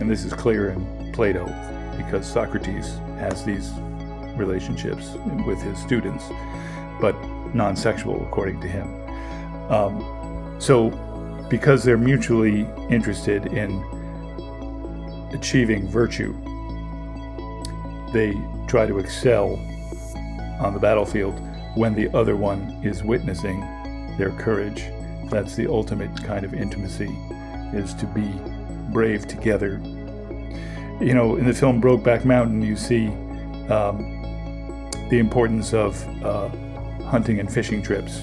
And 0.00 0.10
this 0.10 0.24
is 0.24 0.32
clear 0.32 0.70
in 0.70 1.12
Plato 1.12 1.44
because 1.98 2.26
Socrates 2.26 2.94
has 3.18 3.44
these 3.44 3.70
relationships 4.36 5.12
with 5.46 5.60
his 5.60 5.78
students, 5.78 6.24
but 7.00 7.14
non 7.54 7.76
sexual, 7.76 8.22
according 8.26 8.60
to 8.62 8.68
him. 8.68 8.88
Um, 9.70 10.56
so, 10.58 10.90
because 11.50 11.84
they're 11.84 11.98
mutually 11.98 12.66
interested 12.88 13.46
in 13.46 13.70
achieving 15.34 15.86
virtue, 15.88 16.34
they 18.12 18.32
try 18.66 18.86
to 18.86 18.98
excel 18.98 19.54
on 20.60 20.72
the 20.72 20.80
battlefield 20.80 21.38
when 21.74 21.94
the 21.94 22.08
other 22.16 22.36
one 22.36 22.80
is 22.82 23.02
witnessing 23.02 23.60
their 24.18 24.30
courage. 24.32 24.84
That's 25.30 25.54
the 25.54 25.66
ultimate 25.68 26.14
kind 26.24 26.44
of 26.44 26.54
intimacy, 26.54 27.10
is 27.72 27.94
to 27.94 28.06
be 28.06 28.32
brave 28.92 29.26
together. 29.26 29.80
You 31.00 31.14
know, 31.14 31.36
in 31.36 31.46
the 31.46 31.54
film 31.54 31.80
Brokeback 31.80 32.24
Mountain, 32.24 32.62
you 32.62 32.76
see 32.76 33.08
um, 33.68 33.98
the 35.08 35.18
importance 35.18 35.72
of 35.72 36.02
uh, 36.24 36.48
hunting 37.04 37.40
and 37.40 37.50
fishing 37.52 37.82
trips 37.82 38.20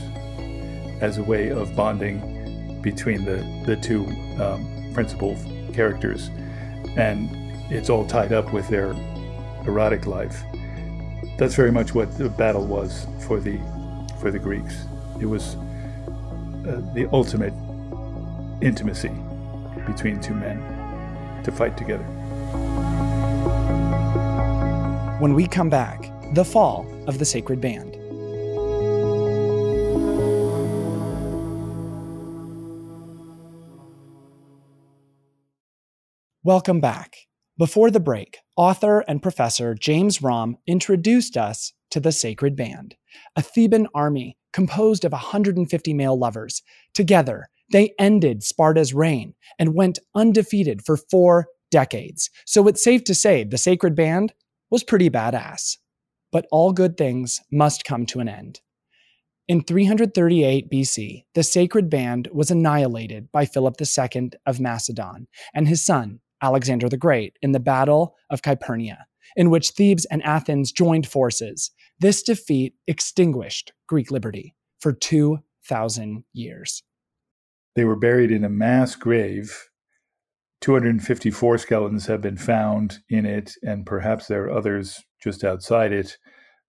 as 1.02 1.17
a 1.17 1.24
way 1.24 1.50
of 1.50 1.76
bonding 1.76 2.82
between 2.82 3.26
the, 3.26 3.38
the 3.65 3.76
two 3.76 4.06
um, 4.41 4.91
principal 4.93 5.38
characters. 5.74 6.30
And 6.98 7.30
it's 7.72 7.89
all 7.89 8.06
tied 8.06 8.34
up 8.34 8.54
with 8.54 8.67
their 8.69 8.91
erotic 9.65 10.06
life. 10.06 10.43
That's 11.38 11.54
very 11.54 11.71
much 11.71 11.93
what 11.93 12.17
the 12.17 12.30
battle 12.30 12.65
was 12.65 13.06
for 13.28 13.39
the 13.39 13.60
for 14.19 14.32
the 14.32 14.39
Greeks. 14.39 14.86
It 15.21 15.28
was 15.28 15.56
uh, 15.56 16.82
the 16.95 17.08
ultimate 17.13 17.54
intimacy 18.62 19.12
between 19.86 20.19
two 20.19 20.34
men 20.34 20.58
to 21.43 21.52
fight 21.52 21.78
together. 21.78 22.04
When 25.19 25.36
we 25.36 25.45
come 25.45 25.69
back, 25.69 26.12
the 26.34 26.43
fall 26.43 26.88
of 27.08 27.19
the 27.19 27.26
sacred 27.26 27.62
band. 27.62 27.95
Welcome 36.43 36.80
back. 36.80 37.27
Before 37.58 37.89
the 37.89 38.00
break, 38.00 38.38
author 38.56 39.00
and 39.08 39.20
professor 39.20 39.74
James 39.74 40.20
Romm 40.20 40.58
introduced 40.67 41.36
us 41.36 41.74
to 41.89 42.00
the 42.00 42.12
Sacred 42.12 42.56
Band, 42.56 42.96
a 43.36 43.41
Theban 43.41 43.88
army 43.96 44.38
composed 44.54 45.04
of 45.04 45.12
150 45.12 45.93
male 45.96 46.15
lovers. 46.15 46.62
Together, 46.93 47.50
they 47.72 47.96
ended 47.98 48.43
Sparta's 48.43 48.93
reign 48.93 49.34
and 49.58 49.74
went 49.74 49.98
undefeated 50.13 50.86
for 50.86 50.98
four 50.98 51.48
decades. 51.72 52.30
So 52.46 52.67
it's 52.67 52.84
safe 52.84 53.04
to 53.06 53.15
say 53.15 53.43
the 53.43 53.58
Sacred 53.58 53.96
Band 53.96 54.34
was 54.70 54.84
pretty 54.84 55.10
badass. 55.10 55.78
But 56.32 56.46
all 56.52 56.74
good 56.74 56.96
things 56.96 57.41
must 57.52 57.86
come 57.86 58.06
to 58.08 58.20
an 58.20 58.30
end. 58.30 58.62
In 59.48 59.63
338 59.63 60.70
BC, 60.70 61.24
the 61.34 61.43
Sacred 61.43 61.89
Band 61.89 62.30
was 62.32 62.52
annihilated 62.52 63.32
by 63.32 63.46
Philip 63.46 63.78
II 63.82 64.32
of 64.46 64.60
Macedon 64.60 65.28
and 65.56 65.67
his 65.67 65.84
son, 65.84 66.20
Alexander 66.41 66.89
the 66.89 66.97
Great 66.97 67.38
in 67.41 67.52
the 67.52 67.60
Battle 67.60 68.15
of 68.30 68.41
Chaeronea, 68.41 68.97
in 69.36 69.50
which 69.50 69.71
Thebes 69.71 70.06
and 70.06 70.23
Athens 70.23 70.71
joined 70.71 71.08
forces. 71.08 71.71
This 72.00 72.21
defeat 72.21 72.76
extinguished 72.88 73.73
Greek 73.88 74.12
liberty 74.12 74.56
for 74.80 74.93
2,000 74.93 76.23
years. 76.34 76.84
They 77.76 77.86
were 77.86 77.95
buried 77.95 78.32
in 78.32 78.43
a 78.43 78.50
mass 78.50 78.95
grave. 78.95 79.69
254 80.62 81.60
skeletons 81.60 82.08
have 82.08 82.21
been 82.21 82.38
found 82.38 83.00
in 83.10 83.26
it, 83.26 83.54
and 83.63 83.86
perhaps 83.86 84.28
there 84.28 84.45
are 84.45 84.52
others 84.52 85.04
just 85.21 85.43
outside 85.43 85.91
it, 85.91 86.17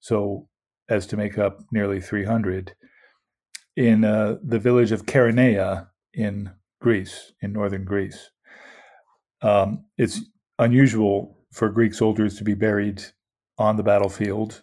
so 0.00 0.48
as 0.88 1.06
to 1.06 1.16
make 1.16 1.38
up 1.38 1.60
nearly 1.72 2.00
300, 2.00 2.74
in 3.76 4.04
uh, 4.04 4.36
the 4.42 4.58
village 4.58 4.92
of 4.92 5.06
Chaeronea 5.06 5.88
in 6.12 6.50
Greece, 6.80 7.32
in 7.40 7.52
northern 7.52 7.84
Greece. 7.84 8.30
Um, 9.42 9.84
it's 9.96 10.20
unusual 10.58 11.36
for 11.52 11.68
Greek 11.68 11.94
soldiers 11.94 12.36
to 12.36 12.44
be 12.44 12.54
buried 12.54 13.02
on 13.58 13.76
the 13.76 13.82
battlefield. 13.82 14.62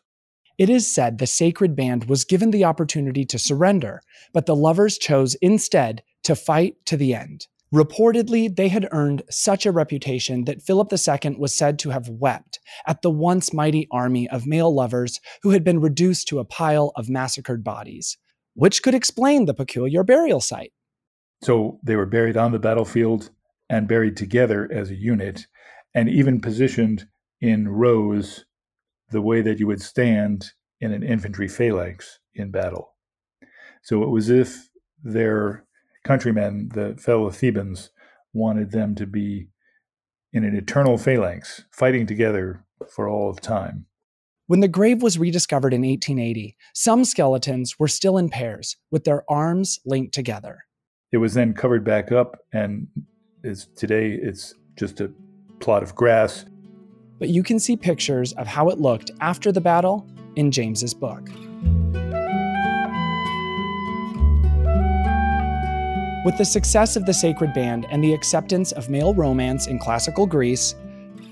It 0.58 0.70
is 0.70 0.88
said 0.88 1.18
the 1.18 1.28
sacred 1.28 1.76
band 1.76 2.06
was 2.06 2.24
given 2.24 2.52
the 2.52 2.64
opportunity 2.64 3.26
to 3.26 3.40
surrender, 3.40 4.02
but 4.34 4.46
the 4.46 4.56
lovers 4.56 4.98
chose 4.98 5.36
instead 5.36 6.02
to 6.24 6.36
fight 6.36 6.78
to 6.86 6.96
the 6.96 7.14
end. 7.14 7.48
Reportedly, 7.74 8.56
they 8.56 8.70
had 8.70 8.88
earned 8.92 9.24
such 9.30 9.66
a 9.66 9.72
reputation 9.72 10.46
that 10.46 10.62
Philip 10.62 10.94
II 10.94 11.36
was 11.38 11.54
said 11.54 11.78
to 11.80 11.90
have 11.90 12.08
wept 12.08 12.60
at 12.88 13.02
the 13.02 13.10
once 13.10 13.54
mighty 13.54 13.88
army 13.92 14.30
of 14.30 14.48
male 14.48 14.74
lovers 14.74 15.20
who 15.44 15.50
had 15.50 15.64
been 15.64 15.82
reduced 15.82 16.28
to 16.30 16.40
a 16.40 16.46
pile 16.46 16.94
of 16.96 17.10
massacred 17.10 17.64
bodies, 17.64 18.18
which 18.54 18.82
could 18.82 18.94
explain 18.94 19.44
the 19.46 19.54
peculiar 19.54 20.04
burial 20.04 20.40
site. 20.40 20.72
So 21.42 21.80
they 21.84 21.98
were 21.98 22.06
buried 22.06 22.38
on 22.38 22.54
the 22.54 22.60
battlefield 22.60 23.30
and 23.70 23.88
buried 23.88 24.18
together 24.18 24.70
as 24.72 24.90
a 24.90 24.96
unit, 24.96 25.48
and 25.94 26.10
even 26.10 26.42
positioned 26.42 27.08
in 27.42 27.68
rows 27.68 28.46
the 29.10 29.22
way 29.22 29.42
that 29.42 29.60
you 29.60 29.68
would 29.68 29.82
stand 29.82 30.52
in 30.82 30.92
an 30.92 31.04
infantry 31.04 31.48
phalanx 31.48 32.20
in 32.34 32.52
battle. 32.52 32.94
So 33.82 34.04
it 34.04 34.10
was 34.10 34.30
if 34.30 34.70
their 35.04 35.66
countrymen, 36.04 36.70
the 36.74 36.96
fellow 36.98 37.30
Thebans, 37.30 37.90
wanted 38.34 38.72
them 38.72 38.96
to 38.96 39.06
be 39.06 39.50
in 40.34 40.44
an 40.44 40.56
eternal 40.56 40.98
phalanx, 40.98 41.64
fighting 41.72 42.06
together 42.06 42.66
for 42.90 43.08
all 43.08 43.30
of 43.30 43.40
time. 43.40 43.86
When 44.48 44.60
the 44.60 44.68
grave 44.68 45.02
was 45.02 45.18
rediscovered 45.18 45.74
in 45.74 45.82
1880, 45.82 46.56
some 46.74 47.06
skeletons 47.06 47.80
were 47.80 47.88
still 47.88 48.18
in 48.18 48.30
pairs, 48.30 48.78
with 48.92 49.06
their 49.06 49.24
arms 49.30 49.80
linked 49.86 50.14
together. 50.14 50.66
It 51.12 51.18
was 51.18 51.34
then 51.34 51.54
covered 51.54 51.84
back 51.84 52.12
up, 52.12 52.38
and 52.54 52.88
is 53.46 53.68
today 53.76 54.12
it's 54.12 54.56
just 54.76 55.00
a 55.00 55.12
plot 55.60 55.84
of 55.84 55.96
grass. 55.96 56.46
But 57.20 57.30
you 57.30 57.44
can 57.44 57.60
see 57.60 57.78
pictures 57.78 58.34
of 58.34 58.48
how 58.48 58.70
it 58.70 58.80
looked 58.80 59.12
after 59.22 59.52
the 59.52 59.62
battle 59.62 60.08
in 60.36 60.52
James's 60.52 60.94
book. 60.94 61.30
With 66.26 66.38
the 66.38 66.46
success 66.46 66.96
of 66.96 67.06
the 67.06 67.14
Sacred 67.14 67.54
Band 67.54 67.86
and 67.92 68.04
the 68.04 68.14
acceptance 68.14 68.72
of 68.72 68.90
male 68.90 69.14
romance 69.14 69.68
in 69.68 69.78
classical 69.78 70.26
Greece, 70.26 70.74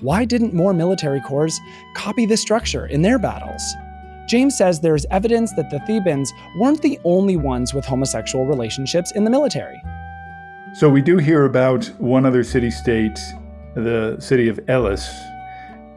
why 0.00 0.24
didn't 0.24 0.54
more 0.54 0.72
military 0.72 1.20
corps 1.20 1.60
copy 1.96 2.26
this 2.26 2.40
structure 2.40 2.86
in 2.86 3.02
their 3.02 3.18
battles? 3.18 3.62
James 4.28 4.56
says 4.56 4.80
there's 4.80 5.04
evidence 5.10 5.52
that 5.54 5.68
the 5.68 5.80
Thebans 5.80 6.32
weren't 6.56 6.80
the 6.80 6.98
only 7.04 7.36
ones 7.36 7.74
with 7.74 7.84
homosexual 7.84 8.46
relationships 8.46 9.12
in 9.12 9.24
the 9.24 9.30
military. 9.30 9.82
So 10.74 10.90
we 10.90 11.02
do 11.02 11.18
hear 11.18 11.44
about 11.44 11.84
one 11.98 12.26
other 12.26 12.42
city 12.42 12.68
state, 12.68 13.20
the 13.76 14.16
city 14.18 14.48
of 14.48 14.58
Elis 14.66 15.08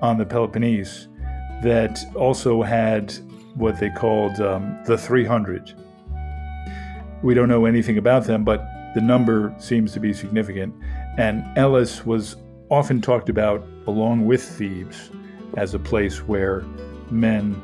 on 0.03 0.19
the 0.19 0.25
Peloponnese, 0.25 1.07
that 1.63 1.99
also 2.13 2.61
had 2.61 3.11
what 3.55 3.79
they 3.79 3.89
called 3.89 4.39
um, 4.39 4.77
the 4.85 4.95
300. 4.95 5.73
We 7.23 7.33
don't 7.33 7.49
know 7.49 7.65
anything 7.65 7.97
about 7.97 8.25
them, 8.25 8.43
but 8.43 8.67
the 8.93 9.01
number 9.01 9.51
seems 9.57 9.93
to 9.93 9.99
be 9.99 10.13
significant. 10.13 10.75
And 11.17 11.43
Elis 11.57 12.05
was 12.05 12.35
often 12.69 13.01
talked 13.01 13.29
about 13.29 13.67
along 13.87 14.27
with 14.27 14.43
Thebes 14.43 15.09
as 15.55 15.73
a 15.73 15.79
place 15.79 16.19
where 16.19 16.61
men 17.09 17.59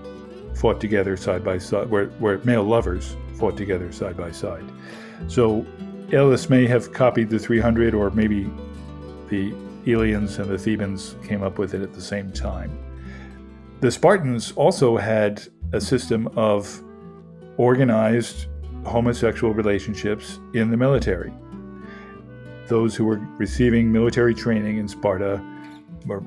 fought 0.55 0.81
together 0.81 1.15
side 1.15 1.43
by 1.43 1.59
side, 1.59 1.91
where, 1.91 2.07
where 2.17 2.39
male 2.39 2.63
lovers 2.63 3.15
fought 3.37 3.55
together 3.55 3.91
side 3.91 4.17
by 4.17 4.31
side. 4.31 4.65
So 5.27 5.63
Elis 6.13 6.49
may 6.49 6.67
have 6.67 6.93
copied 6.93 7.29
the 7.29 7.39
300, 7.39 7.93
or 7.95 8.11
maybe 8.11 8.49
the 9.29 9.53
Eleans 9.87 10.37
and 10.37 10.49
the 10.49 10.57
Thebans 10.57 11.15
came 11.27 11.41
up 11.41 11.57
with 11.57 11.73
it 11.73 11.81
at 11.81 11.93
the 11.93 12.01
same 12.01 12.31
time. 12.31 12.77
The 13.81 13.91
Spartans 13.91 14.51
also 14.51 14.95
had 14.95 15.41
a 15.73 15.81
system 15.81 16.27
of 16.35 16.81
organized 17.57 18.45
homosexual 18.85 19.53
relationships 19.53 20.39
in 20.53 20.69
the 20.69 20.77
military. 20.77 21.33
Those 22.67 22.95
who 22.95 23.05
were 23.05 23.17
receiving 23.37 23.91
military 23.91 24.35
training 24.35 24.77
in 24.77 24.87
Sparta 24.87 25.43
were 26.05 26.21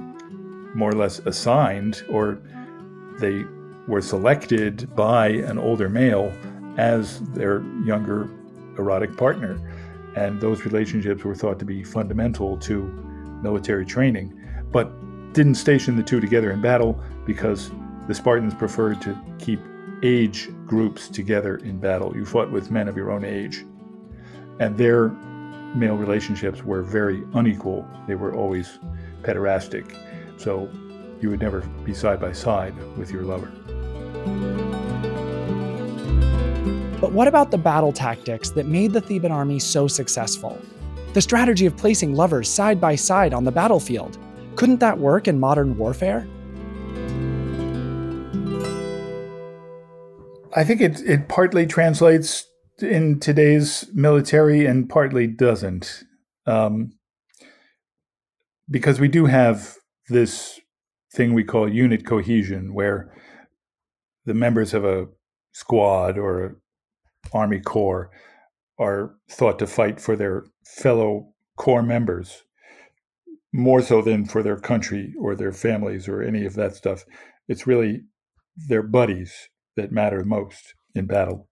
more 0.74 0.90
or 0.90 0.96
less 0.96 1.20
assigned, 1.20 2.02
or 2.10 2.38
they 3.20 3.44
were 3.86 4.02
selected 4.02 4.94
by 4.96 5.28
an 5.28 5.58
older 5.58 5.88
male 5.88 6.32
as 6.76 7.20
their 7.30 7.62
younger 7.84 8.28
erotic 8.78 9.16
partner. 9.16 9.58
And 10.16 10.40
those 10.40 10.64
relationships 10.64 11.22
were 11.22 11.34
thought 11.34 11.58
to 11.58 11.64
be 11.64 11.84
fundamental 11.84 12.56
to 12.58 12.82
military 13.42 13.84
training, 13.84 14.32
but 14.72 14.90
didn't 15.34 15.56
station 15.56 15.96
the 15.96 16.02
two 16.02 16.20
together 16.20 16.50
in 16.50 16.62
battle 16.62 16.98
because 17.26 17.70
the 18.08 18.14
Spartans 18.14 18.54
preferred 18.54 19.00
to 19.02 19.16
keep 19.38 19.60
age 20.02 20.48
groups 20.66 21.08
together 21.08 21.56
in 21.58 21.78
battle. 21.78 22.16
You 22.16 22.24
fought 22.24 22.50
with 22.50 22.70
men 22.70 22.88
of 22.88 22.96
your 22.96 23.10
own 23.10 23.24
age. 23.24 23.64
And 24.58 24.76
their 24.78 25.10
male 25.74 25.96
relationships 25.96 26.62
were 26.62 26.82
very 26.82 27.22
unequal. 27.34 27.86
They 28.06 28.14
were 28.14 28.34
always 28.34 28.78
pederastic. 29.22 29.94
So 30.38 30.70
you 31.20 31.30
would 31.30 31.40
never 31.40 31.60
be 31.84 31.92
side 31.92 32.20
by 32.20 32.32
side 32.32 32.74
with 32.96 33.10
your 33.10 33.22
lover. 33.22 33.52
But 37.06 37.12
what 37.12 37.28
about 37.28 37.52
the 37.52 37.58
battle 37.58 37.92
tactics 37.92 38.50
that 38.50 38.66
made 38.66 38.92
the 38.92 39.00
Theban 39.00 39.30
army 39.30 39.60
so 39.60 39.86
successful? 39.86 40.60
The 41.12 41.20
strategy 41.20 41.64
of 41.64 41.76
placing 41.76 42.16
lovers 42.16 42.48
side 42.48 42.80
by 42.80 42.96
side 42.96 43.32
on 43.32 43.44
the 43.44 43.52
battlefield. 43.52 44.18
Couldn't 44.56 44.80
that 44.80 44.98
work 44.98 45.28
in 45.28 45.38
modern 45.38 45.78
warfare? 45.78 46.26
I 50.56 50.64
think 50.64 50.80
it, 50.80 51.00
it 51.02 51.28
partly 51.28 51.64
translates 51.64 52.44
in 52.80 53.20
today's 53.20 53.88
military 53.94 54.66
and 54.66 54.88
partly 54.90 55.28
doesn't. 55.28 56.02
Um, 56.44 56.90
because 58.68 58.98
we 58.98 59.06
do 59.06 59.26
have 59.26 59.76
this 60.08 60.58
thing 61.14 61.34
we 61.34 61.44
call 61.44 61.72
unit 61.72 62.04
cohesion, 62.04 62.74
where 62.74 63.14
the 64.24 64.34
members 64.34 64.74
of 64.74 64.84
a 64.84 65.06
squad 65.52 66.18
or 66.18 66.56
army 67.32 67.60
corps 67.60 68.10
are 68.78 69.14
thought 69.30 69.58
to 69.58 69.66
fight 69.66 70.00
for 70.00 70.16
their 70.16 70.44
fellow 70.64 71.32
corps 71.56 71.82
members 71.82 72.44
more 73.52 73.80
so 73.80 74.02
than 74.02 74.26
for 74.26 74.42
their 74.42 74.58
country 74.58 75.14
or 75.18 75.34
their 75.34 75.52
families 75.52 76.08
or 76.08 76.22
any 76.22 76.44
of 76.44 76.54
that 76.54 76.74
stuff. 76.74 77.04
It's 77.48 77.66
really 77.66 78.02
their 78.68 78.82
buddies 78.82 79.48
that 79.76 79.92
matter 79.92 80.24
most 80.24 80.74
in 80.94 81.06
battle. 81.06 81.48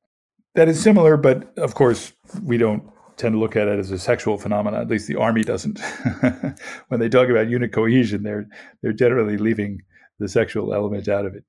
That 0.55 0.69
is 0.69 0.81
similar, 0.81 1.17
but 1.17 1.57
of 1.59 1.75
course, 1.75 2.13
we 2.43 2.59
don't 2.59 2.85
tend 3.17 3.35
to 3.35 3.39
look 3.39 3.57
at 3.57 3.69
it 3.69 3.79
as 3.79 3.91
a 3.91 3.99
sexual 3.99 4.39
phenomenon. 4.39 4.81
At 4.81 4.89
least 4.89 5.09
the 5.09 5.17
army 5.17 5.43
doesn't. 5.43 5.81
when 6.89 7.01
they 7.01 7.09
talk 7.09 7.29
about 7.29 7.49
unit 7.49 7.73
cohesion, 7.73 8.23
they're 8.23 8.47
they're 8.83 8.93
generally 8.93 9.37
leaving 9.37 9.81
the 10.19 10.29
sexual 10.29 10.75
element 10.75 11.09
out 11.09 11.27
of 11.27 11.35
it. 11.35 11.45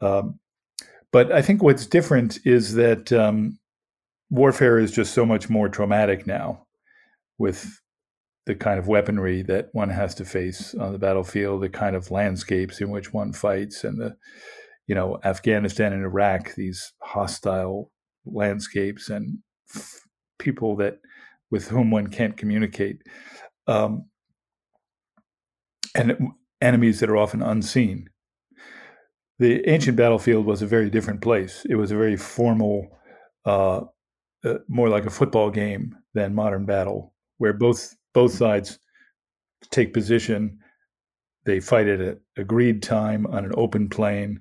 Um, 0.00 0.38
but 1.12 1.30
I 1.30 1.42
think 1.42 1.62
what's 1.62 1.86
different 1.86 2.38
is 2.44 2.74
that 2.74 3.12
um, 3.12 3.58
warfare 4.30 4.78
is 4.78 4.92
just 4.92 5.14
so 5.14 5.26
much 5.26 5.50
more 5.50 5.68
traumatic 5.68 6.26
now, 6.26 6.66
with 7.38 7.78
the 8.46 8.54
kind 8.54 8.78
of 8.78 8.88
weaponry 8.88 9.42
that 9.42 9.68
one 9.72 9.90
has 9.90 10.14
to 10.16 10.24
face 10.24 10.74
on 10.74 10.92
the 10.92 10.98
battlefield, 10.98 11.62
the 11.62 11.68
kind 11.68 11.94
of 11.94 12.10
landscapes 12.10 12.80
in 12.80 12.90
which 12.90 13.12
one 13.12 13.32
fights, 13.32 13.84
and 13.84 14.00
the 14.00 14.16
you 14.86 14.94
know, 14.94 15.18
Afghanistan 15.24 15.92
and 15.92 16.04
Iraq, 16.04 16.54
these 16.54 16.92
hostile 17.02 17.90
landscapes 18.26 19.08
and 19.08 19.38
f- 19.74 20.00
people 20.38 20.76
that 20.76 20.98
with 21.50 21.68
whom 21.68 21.90
one 21.90 22.08
can't 22.08 22.36
communicate, 22.36 23.02
um, 23.66 24.06
and 25.94 26.16
enemies 26.60 27.00
that 27.00 27.10
are 27.10 27.16
often 27.16 27.42
unseen. 27.42 28.08
The 29.42 29.68
ancient 29.68 29.96
battlefield 29.96 30.46
was 30.46 30.62
a 30.62 30.68
very 30.68 30.88
different 30.88 31.20
place. 31.20 31.66
It 31.68 31.74
was 31.74 31.90
a 31.90 31.96
very 31.96 32.16
formal, 32.16 32.96
uh, 33.44 33.80
uh, 34.44 34.58
more 34.68 34.88
like 34.88 35.04
a 35.04 35.10
football 35.10 35.50
game 35.50 35.96
than 36.14 36.32
modern 36.32 36.64
battle, 36.64 37.12
where 37.38 37.52
both 37.52 37.96
both 38.14 38.32
sides 38.32 38.78
take 39.70 39.92
position. 39.92 40.60
They 41.44 41.58
fight 41.58 41.88
at 41.88 42.00
an 42.00 42.20
agreed 42.36 42.84
time 42.84 43.26
on 43.26 43.44
an 43.44 43.50
open 43.56 43.88
plain 43.88 44.38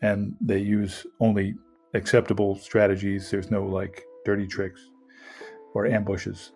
and 0.00 0.34
they 0.40 0.60
use 0.60 1.06
only 1.20 1.54
acceptable 1.92 2.56
strategies. 2.56 3.30
There's 3.30 3.50
no 3.50 3.66
like 3.66 4.02
dirty 4.24 4.46
tricks 4.46 4.80
or 5.74 5.84
ambushes. 5.84 6.52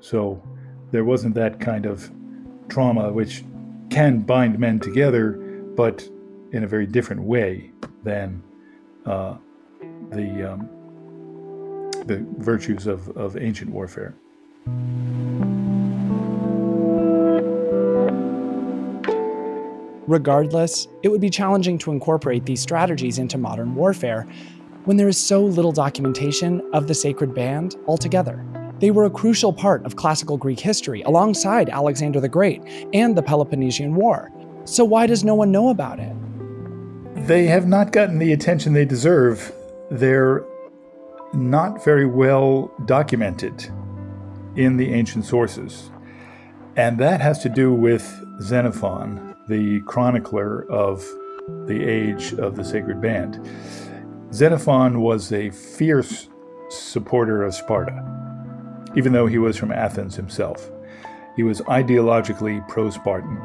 So 0.00 0.42
there 0.90 1.06
wasn't 1.06 1.36
that 1.36 1.58
kind 1.58 1.86
of 1.86 2.10
trauma 2.68 3.10
which 3.14 3.44
can 3.88 4.20
bind 4.20 4.58
men 4.58 4.78
together, 4.78 5.38
but 5.74 6.06
in 6.52 6.64
a 6.64 6.66
very 6.66 6.86
different 6.86 7.22
way 7.22 7.72
than 8.04 8.42
uh, 9.06 9.36
the 10.10 10.52
um, 10.52 10.68
the 12.06 12.24
virtues 12.38 12.86
of, 12.86 13.08
of 13.16 13.36
ancient 13.36 13.70
warfare. 13.70 14.14
Regardless, 20.08 20.88
it 21.02 21.08
would 21.08 21.20
be 21.20 21.30
challenging 21.30 21.78
to 21.78 21.92
incorporate 21.92 22.44
these 22.44 22.60
strategies 22.60 23.18
into 23.18 23.38
modern 23.38 23.74
warfare 23.74 24.26
when 24.84 24.96
there 24.96 25.08
is 25.08 25.16
so 25.16 25.44
little 25.44 25.70
documentation 25.70 26.60
of 26.72 26.88
the 26.88 26.94
sacred 26.94 27.34
band 27.34 27.76
altogether. 27.86 28.44
They 28.80 28.90
were 28.90 29.04
a 29.04 29.10
crucial 29.10 29.52
part 29.52 29.86
of 29.86 29.94
classical 29.94 30.36
Greek 30.36 30.58
history 30.58 31.02
alongside 31.02 31.68
Alexander 31.68 32.20
the 32.20 32.28
Great 32.28 32.62
and 32.92 33.16
the 33.16 33.22
Peloponnesian 33.22 33.94
War. 33.94 34.32
So, 34.64 34.84
why 34.84 35.06
does 35.06 35.22
no 35.22 35.36
one 35.36 35.52
know 35.52 35.68
about 35.68 36.00
it? 36.00 36.14
They 37.26 37.46
have 37.46 37.68
not 37.68 37.92
gotten 37.92 38.18
the 38.18 38.32
attention 38.32 38.72
they 38.72 38.84
deserve. 38.84 39.52
They're 39.92 40.44
not 41.32 41.84
very 41.84 42.04
well 42.04 42.74
documented 42.84 43.70
in 44.56 44.76
the 44.76 44.92
ancient 44.92 45.24
sources. 45.24 45.92
And 46.74 46.98
that 46.98 47.20
has 47.20 47.38
to 47.44 47.48
do 47.48 47.72
with 47.72 48.02
Xenophon, 48.40 49.36
the 49.48 49.82
chronicler 49.82 50.68
of 50.68 51.06
the 51.66 51.84
age 51.84 52.34
of 52.34 52.56
the 52.56 52.64
sacred 52.64 53.00
band. 53.00 53.40
Xenophon 54.32 55.00
was 55.00 55.32
a 55.32 55.50
fierce 55.50 56.28
supporter 56.70 57.44
of 57.44 57.54
Sparta, 57.54 58.02
even 58.96 59.12
though 59.12 59.28
he 59.28 59.38
was 59.38 59.56
from 59.56 59.70
Athens 59.70 60.16
himself. 60.16 60.72
He 61.36 61.44
was 61.44 61.60
ideologically 61.62 62.66
pro 62.68 62.90
Spartan, 62.90 63.38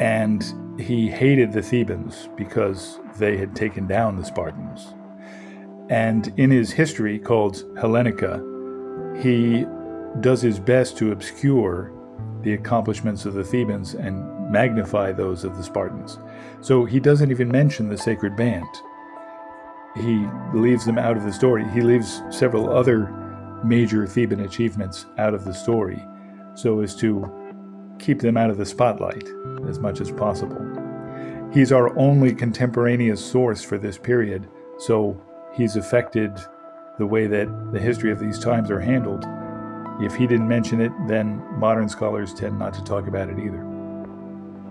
and 0.00 0.44
he 0.78 1.08
hated 1.08 1.52
the 1.52 1.62
Thebans 1.62 2.28
because 2.36 2.98
they 3.18 3.36
had 3.36 3.54
taken 3.54 3.86
down 3.86 4.16
the 4.16 4.24
Spartans. 4.24 4.94
And 5.88 6.32
in 6.36 6.50
his 6.50 6.72
history 6.72 7.18
called 7.18 7.56
Hellenica, 7.76 8.42
he 9.22 9.66
does 10.20 10.42
his 10.42 10.58
best 10.58 10.96
to 10.98 11.12
obscure 11.12 11.92
the 12.42 12.54
accomplishments 12.54 13.24
of 13.24 13.34
the 13.34 13.44
Thebans 13.44 13.94
and 13.94 14.50
magnify 14.50 15.12
those 15.12 15.44
of 15.44 15.56
the 15.56 15.62
Spartans. 15.62 16.18
So 16.60 16.84
he 16.84 17.00
doesn't 17.00 17.30
even 17.30 17.50
mention 17.50 17.88
the 17.88 17.98
sacred 17.98 18.36
band. 18.36 18.66
He 19.96 20.26
leaves 20.52 20.84
them 20.84 20.98
out 20.98 21.16
of 21.16 21.24
the 21.24 21.32
story. 21.32 21.68
He 21.70 21.80
leaves 21.80 22.22
several 22.30 22.70
other 22.70 23.06
major 23.64 24.06
Theban 24.06 24.40
achievements 24.40 25.06
out 25.18 25.34
of 25.34 25.44
the 25.44 25.54
story 25.54 26.02
so 26.54 26.80
as 26.80 26.94
to 26.96 27.30
keep 27.98 28.20
them 28.20 28.36
out 28.36 28.50
of 28.50 28.58
the 28.58 28.66
spotlight 28.66 29.28
as 29.68 29.78
much 29.78 30.00
as 30.00 30.10
possible. 30.10 30.60
He's 31.52 31.72
our 31.72 31.96
only 31.98 32.34
contemporaneous 32.34 33.24
source 33.24 33.62
for 33.62 33.78
this 33.78 33.96
period, 33.96 34.48
so 34.78 35.20
he's 35.54 35.76
affected 35.76 36.32
the 36.98 37.06
way 37.06 37.26
that 37.26 37.72
the 37.72 37.80
history 37.80 38.10
of 38.10 38.18
these 38.18 38.38
times 38.38 38.70
are 38.70 38.80
handled. 38.80 39.24
If 40.00 40.14
he 40.14 40.26
didn't 40.26 40.48
mention 40.48 40.80
it, 40.80 40.92
then 41.06 41.42
modern 41.58 41.88
scholars 41.88 42.34
tend 42.34 42.58
not 42.58 42.74
to 42.74 42.82
talk 42.82 43.06
about 43.06 43.28
it 43.28 43.38
either. 43.38 43.64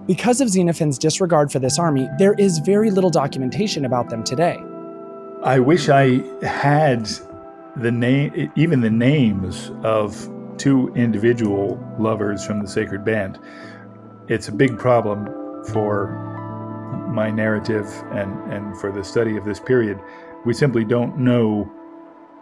Because 0.05 0.41
of 0.41 0.49
Xenophon's 0.49 0.97
disregard 0.97 1.51
for 1.51 1.59
this 1.59 1.79
army, 1.79 2.09
there 2.19 2.33
is 2.33 2.59
very 2.59 2.91
little 2.91 3.09
documentation 3.09 3.85
about 3.85 4.09
them 4.09 4.23
today. 4.23 4.61
I 5.43 5.59
wish 5.59 5.87
I 5.87 6.21
had 6.45 7.09
the 7.77 7.91
name, 7.91 8.51
even 8.55 8.81
the 8.81 8.89
names 8.89 9.71
of 9.83 10.29
two 10.57 10.93
individual 10.95 11.79
lovers 11.99 12.45
from 12.45 12.61
the 12.61 12.67
sacred 12.67 13.03
band. 13.03 13.39
It's 14.27 14.47
a 14.47 14.51
big 14.51 14.77
problem 14.77 15.25
for 15.65 16.19
my 17.13 17.29
narrative 17.29 17.87
and, 18.11 18.51
and 18.51 18.77
for 18.79 18.91
the 18.91 19.03
study 19.03 19.37
of 19.37 19.45
this 19.45 19.59
period. 19.59 19.99
We 20.45 20.53
simply 20.53 20.83
don't 20.83 21.17
know 21.17 21.71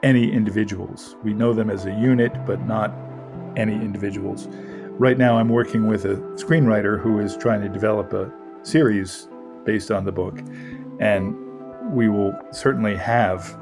any 0.03 0.31
individuals. 0.31 1.15
We 1.23 1.33
know 1.33 1.53
them 1.53 1.69
as 1.69 1.85
a 1.85 1.91
unit, 1.91 2.33
but 2.45 2.65
not 2.65 2.93
any 3.55 3.75
individuals. 3.75 4.47
Right 4.97 5.17
now, 5.17 5.37
I'm 5.37 5.49
working 5.49 5.87
with 5.87 6.05
a 6.05 6.15
screenwriter 6.35 7.01
who 7.01 7.19
is 7.19 7.37
trying 7.37 7.61
to 7.61 7.69
develop 7.69 8.13
a 8.13 8.31
series 8.63 9.27
based 9.65 9.91
on 9.91 10.05
the 10.05 10.11
book, 10.11 10.39
and 10.99 11.35
we 11.93 12.09
will 12.09 12.33
certainly 12.51 12.95
have 12.95 13.57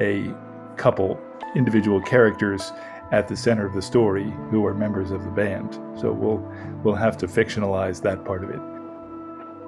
a 0.00 0.34
couple 0.76 1.20
individual 1.54 2.00
characters 2.02 2.72
at 3.10 3.28
the 3.28 3.36
center 3.36 3.66
of 3.66 3.74
the 3.74 3.82
story 3.82 4.32
who 4.50 4.66
are 4.66 4.74
members 4.74 5.10
of 5.10 5.24
the 5.24 5.30
band. 5.30 5.74
So 5.98 6.12
we'll 6.12 6.42
we'll 6.82 6.94
have 6.94 7.16
to 7.18 7.26
fictionalize 7.26 8.02
that 8.02 8.24
part 8.24 8.44
of 8.44 8.50
it. 8.50 8.60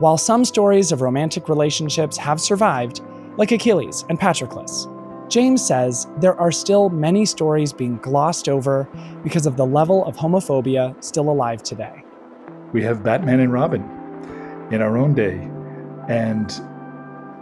While 0.01 0.19
some 0.19 0.45
stories 0.45 0.93
of 0.93 1.03
romantic 1.03 1.49
relationships 1.49 2.17
have 2.17 2.41
survived, 2.41 3.03
like 3.37 3.53
Achilles 3.53 4.05
and 4.09 4.19
Patroclus, 4.19 4.87
James 5.31 5.65
says 5.65 6.07
there 6.19 6.35
are 6.41 6.51
still 6.51 6.89
many 6.91 7.25
stories 7.25 7.73
being 7.73 7.99
glossed 7.99 8.49
over 8.49 8.89
because 9.23 9.47
of 9.47 9.57
the 9.57 9.67
level 9.67 10.05
of 10.07 10.17
homophobia 10.17 11.03
still 11.05 11.31
alive 11.31 11.63
today. 11.63 12.03
We 12.73 12.83
have 12.83 13.03
Batman 13.03 13.41
and 13.41 13.53
Robin 13.53 13.83
in 14.71 14.83
our 14.83 14.97
own 14.97 15.15
day, 15.15 15.49
and 16.09 16.51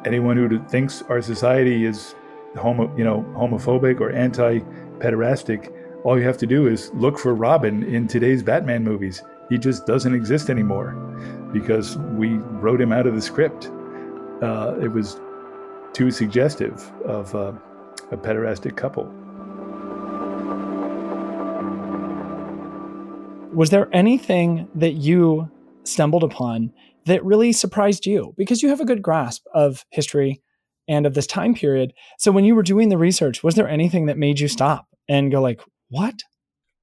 anyone 0.05 0.37
who 0.37 0.63
thinks 0.69 1.03
our 1.03 1.23
society 1.23 1.85
is 1.85 2.15
homo, 2.57 2.95
you 2.97 3.05
know, 3.05 3.25
homophobic 3.37 4.01
or 4.01 4.11
anti-pederastic, 4.11 5.73
all 6.05 6.19
you 6.19 6.25
have 6.25 6.39
to 6.39 6.47
do 6.47 6.67
is 6.67 6.91
look 6.95 7.19
for 7.19 7.35
Robin 7.35 7.83
in 7.83 8.07
today's 8.07 8.43
Batman 8.43 8.85
movies. 8.85 9.23
He 9.49 9.59
just 9.59 9.87
doesn't 9.87 10.15
exist 10.15 10.51
anymore 10.51 10.93
because 11.53 11.97
we 11.97 12.35
wrote 12.61 12.81
him 12.81 12.93
out 12.93 13.07
of 13.07 13.15
the 13.15 13.23
script. 13.23 13.71
Uh, 14.43 14.77
it 14.81 14.89
was 14.89 15.21
too 15.93 16.11
suggestive 16.11 16.93
of 17.05 17.35
uh, 17.35 17.53
a 18.13 18.17
pederastic 18.17 18.77
couple. 18.77 19.05
Was 23.53 23.71
there 23.71 23.89
anything 23.93 24.69
that 24.75 24.93
you 24.93 25.51
stumbled 25.83 26.23
upon 26.23 26.73
that 27.07 27.25
really 27.25 27.53
surprised 27.53 28.07
you? 28.07 28.35
Because 28.37 28.63
you 28.63 28.69
have 28.69 28.81
a 28.81 28.85
good 28.85 29.03
grasp 29.03 29.45
of 29.55 29.85
history 29.91 30.43
and 30.87 31.07
of 31.07 31.15
this 31.15 31.27
time 31.27 31.55
period. 31.55 31.93
So 32.19 32.31
when 32.31 32.45
you 32.45 32.55
were 32.55 32.63
doing 32.63 32.89
the 32.89 32.99
research, 32.99 33.43
was 33.43 33.57
there 33.57 33.69
anything 33.69 34.07
that 34.07 34.19
made 34.19 34.39
you 34.39 34.49
stop 34.49 34.87
and 35.09 35.33
go 35.33 35.41
like, 35.41 35.61
"What?" 35.89 36.23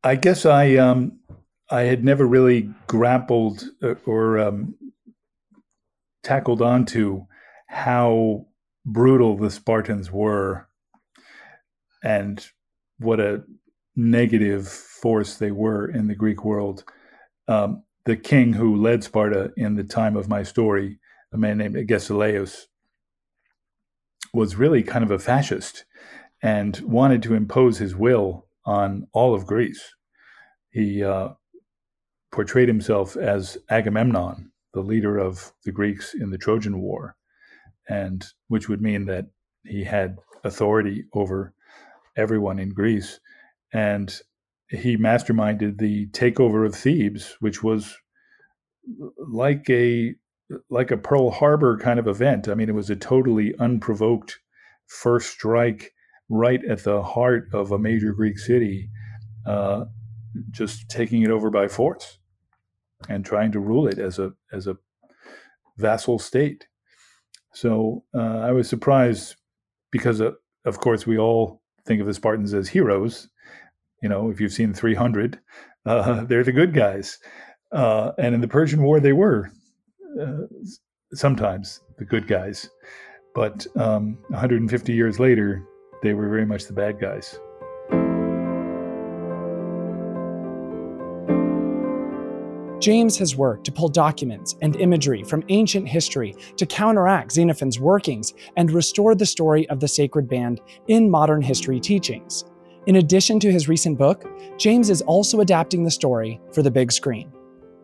I 0.04 0.16
guess 0.16 0.46
I 0.46 0.76
um, 0.76 1.20
I 1.70 1.82
had 1.82 2.04
never 2.04 2.28
really 2.28 2.70
grappled 2.88 3.64
uh, 3.82 3.96
or 4.06 4.38
um, 4.38 4.76
tackled 6.24 6.62
onto 6.62 7.26
how 7.68 8.46
brutal 8.86 9.38
the 9.38 9.50
Spartans 9.50 10.12
were 10.12 10.68
and 12.04 12.46
what 13.00 13.20
a 13.20 13.44
negative 13.96 14.68
force 14.68 15.38
they 15.38 15.52
were 15.52 15.88
in 15.88 16.08
the 16.08 16.16
Greek 16.16 16.46
world. 16.46 16.84
Um, 17.48 17.84
the 18.06 18.16
king 18.16 18.54
who 18.54 18.76
led 18.76 19.04
Sparta 19.04 19.52
in 19.58 19.76
the 19.76 19.84
time 19.84 20.16
of 20.16 20.30
my 20.30 20.44
story, 20.44 21.00
a 21.34 21.38
man 21.38 21.58
named 21.58 21.76
Agesilaus, 21.76 22.68
was 24.34 24.56
really 24.56 24.84
kind 24.84 25.04
of 25.04 25.12
a 25.12 25.18
fascist 25.18 25.86
and 26.44 26.78
wanted 26.82 27.24
to 27.24 27.34
impose 27.34 27.80
his 27.80 27.96
will 27.96 28.45
on 28.66 29.08
all 29.14 29.34
of 29.34 29.46
Greece. 29.46 29.94
He 30.70 31.04
uh, 31.04 31.30
portrayed 32.32 32.68
himself 32.68 33.16
as 33.16 33.58
Agamemnon, 33.70 34.52
the 34.74 34.82
leader 34.82 35.18
of 35.18 35.54
the 35.64 35.72
Greeks 35.72 36.14
in 36.14 36.32
the 36.32 36.38
Trojan 36.38 36.82
War, 36.82 37.16
and 37.88 38.26
which 38.48 38.68
would 38.68 38.82
mean 38.82 39.06
that 39.06 39.28
he 39.64 39.84
had 39.84 40.18
authority 40.44 41.06
over 41.14 41.54
everyone 42.18 42.60
in 42.60 42.70
Greece. 42.70 43.20
And 43.74 44.14
he 44.70 44.98
masterminded 44.98 45.78
the 45.78 46.08
takeover 46.08 46.66
of 46.66 46.76
Thebes, 46.76 47.36
which 47.40 47.64
was 47.64 47.96
like 49.18 49.70
a 49.70 50.16
like 50.70 50.92
a 50.92 50.98
Pearl 50.98 51.32
Harbor 51.32 51.78
kind 51.78 52.00
of 52.00 52.08
event. 52.08 52.48
I 52.48 52.54
mean, 52.54 52.70
it 52.70 52.76
was 52.76 52.90
a 52.90 52.96
totally 52.96 53.56
unprovoked 53.60 54.40
first 54.88 55.32
strike 55.32 55.95
right 56.30 56.64
at 56.66 56.84
the 56.84 57.02
heart 57.02 57.50
of 57.54 57.72
a 57.72 57.80
major 57.80 58.14
Greek 58.14 58.40
city, 58.40 58.90
uh, 59.46 59.86
just 60.52 60.90
taking 60.90 61.22
it 61.22 61.30
over 61.30 61.50
by 61.50 61.68
force 61.68 62.18
and 63.10 63.26
trying 63.26 63.52
to 63.52 63.60
rule 63.60 63.88
it 63.88 64.00
as 64.00 64.20
a 64.20 64.34
as 64.52 64.68
a 64.68 64.78
vassal 65.78 66.20
state. 66.20 66.68
So 67.54 68.04
uh, 68.14 68.40
I 68.40 68.52
was 68.52 68.68
surprised 68.68 69.36
because, 69.92 70.20
uh, 70.20 70.32
of 70.66 70.80
course, 70.80 71.08
we 71.08 71.18
all 71.18 71.62
think 71.86 72.02
of 72.02 72.08
the 72.08 72.14
Spartans 72.14 72.54
as 72.54 72.68
heroes. 72.68 73.30
You 74.02 74.10
know, 74.10 74.30
if 74.30 74.42
you've 74.42 74.54
seen 74.54 74.74
300, 74.74 75.40
uh, 75.86 76.26
they're 76.26 76.44
the 76.44 76.52
good 76.52 76.74
guys. 76.74 77.20
Uh, 77.72 78.12
and 78.18 78.36
in 78.36 78.42
the 78.42 78.48
Persian 78.48 78.84
War, 78.84 79.00
they 79.00 79.14
were 79.14 79.52
uh, 80.22 80.44
sometimes 81.14 81.82
the 81.98 82.06
good 82.06 82.28
guys. 82.28 82.70
But 83.34 83.68
um, 83.76 84.18
150 84.30 84.94
years 84.94 85.20
later, 85.20 85.64
they 86.02 86.14
were 86.14 86.30
very 86.30 86.46
much 86.46 86.66
the 86.66 86.74
bad 86.74 87.00
guys. 87.00 87.40
James 92.80 93.18
has 93.18 93.36
worked 93.36 93.64
to 93.66 93.72
pull 93.72 93.88
documents 93.88 94.56
and 94.62 94.76
imagery 94.76 95.24
from 95.24 95.44
ancient 95.50 95.88
history 95.88 96.36
to 96.58 96.66
counteract 96.66 97.32
Xenophon's 97.32 97.80
workings 97.80 98.34
and 98.58 98.70
restore 98.70 99.16
the 99.16 99.26
story 99.26 99.68
of 99.70 99.80
the 99.80 99.88
sacred 99.88 100.30
band 100.30 100.62
in 100.88 101.10
modern 101.10 101.42
history 101.42 101.80
teachings. 101.80 102.46
In 102.86 102.98
addition 102.98 103.40
to 103.40 103.52
his 103.52 103.68
recent 103.68 103.98
book, 103.98 104.26
James 104.60 104.92
is 104.92 105.02
also 105.02 105.40
adapting 105.40 105.84
the 105.84 105.90
story 105.90 106.40
for 106.54 106.62
the 106.62 106.70
big 106.70 106.92
screen. 106.92 107.32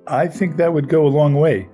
I 0.05 0.27
think 0.27 0.57
that 0.57 0.71
would 0.71 0.87
go 0.87 1.07
a 1.07 1.09
long 1.09 1.33
way. 1.33 1.67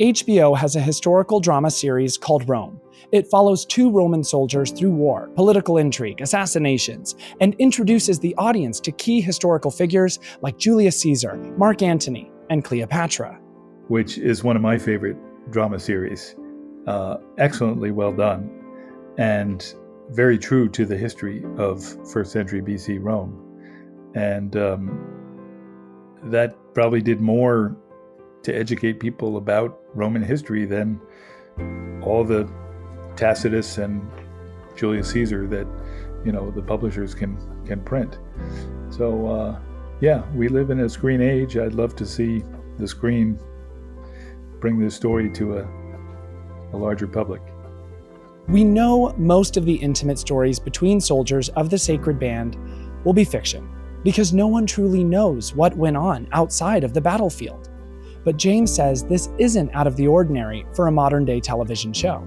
HBO 0.00 0.56
has 0.56 0.74
a 0.74 0.80
historical 0.80 1.38
drama 1.38 1.70
series 1.70 2.18
called 2.18 2.48
Rome. 2.48 2.80
It 3.12 3.28
follows 3.28 3.64
two 3.64 3.92
Roman 3.92 4.24
soldiers 4.24 4.72
through 4.72 4.90
war, 4.90 5.30
political 5.36 5.78
intrigue, 5.78 6.20
assassinations, 6.20 7.14
and 7.40 7.54
introduces 7.60 8.18
the 8.18 8.34
audience 8.34 8.80
to 8.80 8.90
key 8.90 9.20
historical 9.20 9.70
figures 9.70 10.18
like 10.42 10.58
Julius 10.58 10.98
Caesar, 11.00 11.36
Mark 11.56 11.80
Antony, 11.82 12.32
and 12.50 12.64
Cleopatra. 12.64 13.38
Which 13.86 14.18
is 14.18 14.42
one 14.42 14.56
of 14.56 14.62
my 14.62 14.78
favorite 14.78 15.16
drama 15.52 15.78
series. 15.78 16.34
Uh, 16.88 17.18
excellently 17.38 17.92
well 17.92 18.12
done, 18.12 18.50
and 19.16 19.74
very 20.10 20.38
true 20.38 20.68
to 20.70 20.84
the 20.84 20.96
history 20.96 21.44
of 21.56 21.82
first 22.10 22.32
century 22.32 22.60
BC 22.60 22.98
Rome. 23.00 23.40
And 24.16 24.56
um, 24.56 25.14
that 26.24 26.56
probably 26.74 27.00
did 27.00 27.20
more 27.20 27.76
to 28.44 28.54
educate 28.54 29.00
people 29.00 29.36
about 29.36 29.80
Roman 29.94 30.22
history 30.22 30.64
than 30.64 31.00
all 32.02 32.24
the 32.24 32.48
Tacitus 33.16 33.78
and 33.78 34.08
Julius 34.76 35.10
Caesar 35.10 35.46
that 35.48 35.66
you 36.24 36.32
know 36.32 36.50
the 36.50 36.62
publishers 36.62 37.14
can 37.14 37.36
can 37.66 37.80
print. 37.80 38.18
So 38.90 39.26
uh, 39.26 39.58
yeah, 40.00 40.22
we 40.34 40.48
live 40.48 40.70
in 40.70 40.80
a 40.80 40.88
screen 40.88 41.20
age. 41.20 41.56
I'd 41.56 41.74
love 41.74 41.96
to 41.96 42.06
see 42.06 42.42
the 42.78 42.88
screen 42.88 43.38
bring 44.60 44.78
this 44.78 44.94
story 44.94 45.30
to 45.30 45.58
a, 45.58 45.68
a 46.72 46.76
larger 46.76 47.06
public. 47.06 47.42
We 48.48 48.64
know 48.64 49.14
most 49.16 49.56
of 49.56 49.64
the 49.64 49.74
intimate 49.74 50.18
stories 50.18 50.58
between 50.58 51.00
soldiers 51.00 51.48
of 51.50 51.70
the 51.70 51.78
sacred 51.78 52.18
band 52.18 52.58
will 53.04 53.14
be 53.14 53.24
fiction, 53.24 53.70
because 54.02 54.34
no 54.34 54.46
one 54.48 54.66
truly 54.66 55.04
knows 55.04 55.54
what 55.54 55.76
went 55.76 55.96
on 55.96 56.28
outside 56.32 56.84
of 56.84 56.92
the 56.92 57.00
battlefield. 57.00 57.70
But 58.24 58.36
James 58.36 58.74
says 58.74 59.04
this 59.04 59.28
isn't 59.38 59.74
out 59.74 59.86
of 59.86 59.96
the 59.96 60.06
ordinary 60.06 60.66
for 60.74 60.86
a 60.86 60.92
modern 60.92 61.24
day 61.24 61.40
television 61.40 61.92
show. 61.92 62.26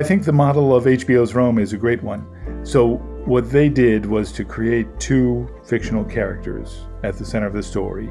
I 0.00 0.04
think 0.04 0.24
the 0.24 0.32
model 0.32 0.74
of 0.74 0.84
HBO's 0.84 1.34
Rome 1.34 1.58
is 1.58 1.72
a 1.72 1.76
great 1.76 2.02
one. 2.02 2.26
So, 2.64 2.96
what 3.26 3.50
they 3.50 3.68
did 3.68 4.06
was 4.06 4.32
to 4.32 4.44
create 4.44 4.88
two 4.98 5.46
fictional 5.64 6.04
characters 6.04 6.86
at 7.04 7.16
the 7.16 7.24
center 7.24 7.46
of 7.46 7.52
the 7.52 7.62
story, 7.62 8.10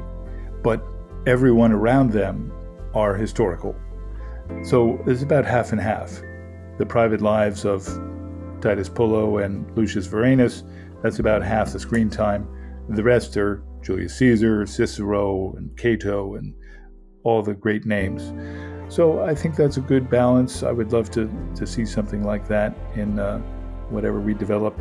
but 0.62 0.82
everyone 1.26 1.72
around 1.72 2.12
them 2.12 2.52
are 2.94 3.14
historical. 3.14 3.74
So, 4.62 5.02
it's 5.06 5.22
about 5.22 5.44
half 5.44 5.72
and 5.72 5.80
half. 5.80 6.22
The 6.78 6.86
private 6.86 7.20
lives 7.20 7.64
of 7.64 7.86
Titus 8.60 8.88
Pullo 8.88 9.44
and 9.44 9.70
Lucius 9.76 10.06
Vorenus, 10.06 10.62
that's 11.02 11.18
about 11.18 11.42
half 11.42 11.72
the 11.72 11.80
screen 11.80 12.08
time. 12.08 12.48
The 12.88 13.02
rest 13.02 13.36
are 13.36 13.62
Julius 13.82 14.16
Caesar, 14.18 14.66
Cicero, 14.66 15.54
and 15.56 15.76
Cato, 15.76 16.36
and 16.36 16.54
all 17.24 17.42
the 17.42 17.54
great 17.54 17.86
names. 17.86 18.32
So 18.92 19.22
I 19.22 19.34
think 19.34 19.54
that's 19.56 19.76
a 19.76 19.80
good 19.80 20.10
balance. 20.10 20.62
I 20.62 20.72
would 20.72 20.92
love 20.92 21.10
to, 21.12 21.30
to 21.54 21.66
see 21.66 21.86
something 21.86 22.24
like 22.24 22.48
that 22.48 22.76
in 22.96 23.18
uh, 23.18 23.38
whatever 23.88 24.20
we 24.20 24.34
develop. 24.34 24.74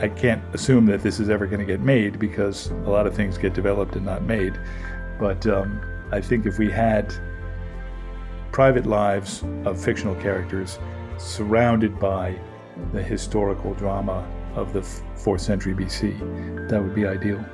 I 0.00 0.08
can't 0.08 0.42
assume 0.54 0.86
that 0.86 1.02
this 1.02 1.18
is 1.18 1.28
ever 1.28 1.46
going 1.46 1.60
to 1.60 1.66
get 1.66 1.80
made 1.80 2.18
because 2.18 2.68
a 2.70 2.90
lot 2.90 3.06
of 3.06 3.14
things 3.14 3.38
get 3.38 3.54
developed 3.54 3.96
and 3.96 4.06
not 4.06 4.22
made. 4.22 4.58
But 5.18 5.46
um, 5.46 5.80
I 6.12 6.20
think 6.20 6.46
if 6.46 6.58
we 6.58 6.70
had 6.70 7.12
private 8.52 8.86
lives 8.86 9.42
of 9.64 9.82
fictional 9.82 10.14
characters 10.16 10.78
surrounded 11.18 11.98
by 11.98 12.38
the 12.92 13.02
historical 13.02 13.74
drama 13.74 14.28
of 14.54 14.72
the 14.72 14.80
4th 14.80 15.40
century 15.40 15.74
BC, 15.74 16.68
that 16.68 16.82
would 16.82 16.94
be 16.94 17.06
ideal. 17.06 17.44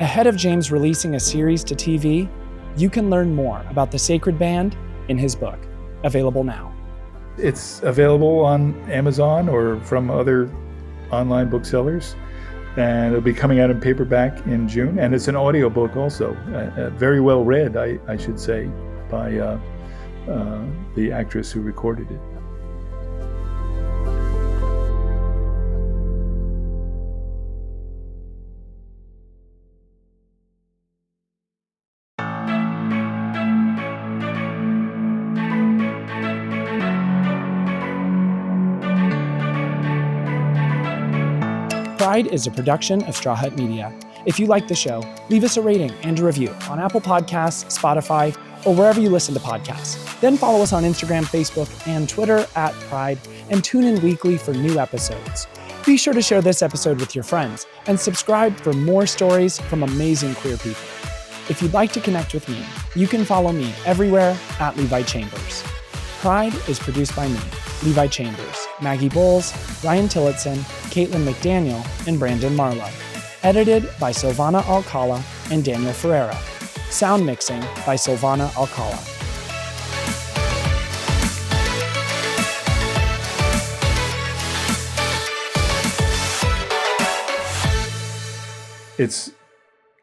Ahead 0.00 0.26
of 0.26 0.36
James 0.36 0.70
releasing 0.70 1.14
a 1.14 1.20
series 1.20 1.64
to 1.64 1.74
TV, 1.74 2.28
you 2.78 2.88
can 2.88 3.10
learn 3.10 3.34
more 3.34 3.64
about 3.70 3.90
the 3.90 3.98
Sacred 3.98 4.38
Band 4.38 4.76
in 5.08 5.18
his 5.18 5.34
book, 5.34 5.58
available 6.04 6.44
now. 6.44 6.72
It's 7.36 7.82
available 7.82 8.40
on 8.44 8.74
Amazon 8.90 9.48
or 9.48 9.80
from 9.80 10.10
other 10.10 10.50
online 11.10 11.48
booksellers. 11.50 12.14
And 12.76 13.12
it'll 13.12 13.20
be 13.20 13.34
coming 13.34 13.58
out 13.58 13.70
in 13.70 13.80
paperback 13.80 14.46
in 14.46 14.68
June. 14.68 15.00
And 15.00 15.14
it's 15.14 15.26
an 15.26 15.34
audiobook 15.34 15.96
also, 15.96 16.36
uh, 16.52 16.80
uh, 16.80 16.90
very 16.90 17.20
well 17.20 17.44
read, 17.44 17.76
I, 17.76 17.98
I 18.06 18.16
should 18.16 18.38
say, 18.38 18.70
by 19.10 19.38
uh, 19.38 19.58
uh 20.28 20.64
the 20.94 21.10
actress 21.10 21.50
who 21.50 21.60
recorded 21.60 22.10
it. 22.10 22.20
Pride 42.18 42.34
is 42.34 42.48
a 42.48 42.50
production 42.50 43.04
of 43.04 43.14
Straw 43.14 43.36
Hut 43.36 43.56
Media. 43.56 43.96
If 44.26 44.40
you 44.40 44.46
like 44.46 44.66
the 44.66 44.74
show, 44.74 45.04
leave 45.28 45.44
us 45.44 45.56
a 45.56 45.62
rating 45.62 45.92
and 46.02 46.18
a 46.18 46.24
review 46.24 46.52
on 46.68 46.80
Apple 46.80 47.00
Podcasts, 47.00 47.78
Spotify, 47.78 48.36
or 48.66 48.74
wherever 48.74 48.98
you 48.98 49.08
listen 49.08 49.34
to 49.34 49.40
podcasts. 49.40 50.20
Then 50.20 50.36
follow 50.36 50.60
us 50.60 50.72
on 50.72 50.82
Instagram, 50.82 51.22
Facebook, 51.26 51.70
and 51.86 52.08
Twitter 52.08 52.44
at 52.56 52.72
Pride, 52.88 53.20
and 53.50 53.62
tune 53.62 53.84
in 53.84 54.02
weekly 54.02 54.36
for 54.36 54.52
new 54.52 54.80
episodes. 54.80 55.46
Be 55.86 55.96
sure 55.96 56.12
to 56.12 56.20
share 56.20 56.42
this 56.42 56.60
episode 56.60 56.98
with 56.98 57.14
your 57.14 57.22
friends 57.22 57.66
and 57.86 58.00
subscribe 58.00 58.56
for 58.56 58.72
more 58.72 59.06
stories 59.06 59.60
from 59.60 59.84
amazing 59.84 60.34
queer 60.34 60.56
people. 60.56 60.82
If 61.48 61.62
you'd 61.62 61.72
like 61.72 61.92
to 61.92 62.00
connect 62.00 62.34
with 62.34 62.48
me, 62.48 62.64
you 62.96 63.06
can 63.06 63.24
follow 63.24 63.52
me 63.52 63.72
everywhere 63.86 64.36
at 64.58 64.76
Levi 64.76 65.04
Chambers. 65.04 65.62
Pride 66.18 66.54
is 66.68 66.80
produced 66.80 67.14
by 67.14 67.28
me, 67.28 67.38
Levi 67.84 68.08
Chambers, 68.08 68.67
Maggie 68.80 69.08
Boles, 69.08 69.52
Ryan 69.84 70.08
Tillotson, 70.08 70.58
Caitlin 70.90 71.24
McDaniel, 71.24 71.84
and 72.06 72.18
Brandon 72.18 72.54
Marlowe. 72.54 72.90
Edited 73.42 73.88
by 74.00 74.10
Silvana 74.10 74.64
Alcala 74.66 75.22
and 75.50 75.64
Daniel 75.64 75.92
Ferreira. 75.92 76.36
Sound 76.90 77.24
mixing 77.24 77.60
by 77.86 77.96
Silvana 77.96 78.54
Alcala. 78.56 78.98
It's 88.98 89.30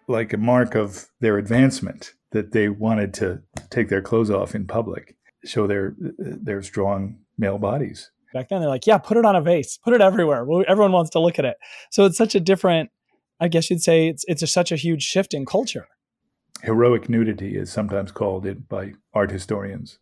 like 0.08 0.32
a 0.32 0.38
mark 0.38 0.74
of 0.74 1.10
their 1.20 1.38
advancement 1.38 2.14
that 2.32 2.54
they 2.54 2.70
wanted 2.70 3.14
to 3.16 3.42
take 3.70 3.90
their 3.90 4.02
clothes 4.02 4.32
off 4.32 4.56
in 4.56 4.68
public, 4.68 5.18
show 5.44 5.68
their 5.68 5.96
their 6.00 6.62
strong 6.62 7.18
male 7.38 7.58
bodies. 7.58 8.12
Back 8.36 8.50
then, 8.50 8.60
they're 8.60 8.67
like, 8.67 8.86
yeah, 8.86 8.98
put 8.98 9.15
it 9.15 9.24
on 9.24 9.38
a 9.38 9.41
vase, 9.41 9.78
put 9.78 9.93
it 9.93 10.02
everywhere. 10.02 10.43
Well, 10.43 10.65
Everyone 10.67 10.91
wants 10.91 11.10
to 11.12 11.21
look 11.21 11.39
at 11.39 11.45
it. 11.45 11.56
So 11.89 12.04
it's 12.04 12.17
such 12.17 12.36
a 12.36 12.41
different, 12.41 12.89
I 13.39 13.48
guess 13.48 13.69
you'd 13.69 13.82
say 13.82 14.10
it's, 14.10 14.26
it's 14.28 14.41
a, 14.41 14.48
such 14.48 14.74
a 14.74 14.76
huge 14.76 15.04
shift 15.04 15.34
in 15.34 15.45
culture. 15.45 15.88
Heroic 16.62 17.08
nudity 17.08 17.56
is 17.56 17.71
sometimes 17.71 18.12
called 18.12 18.45
it 18.45 18.67
by 18.67 18.95
art 19.13 19.32
historians. 19.32 20.00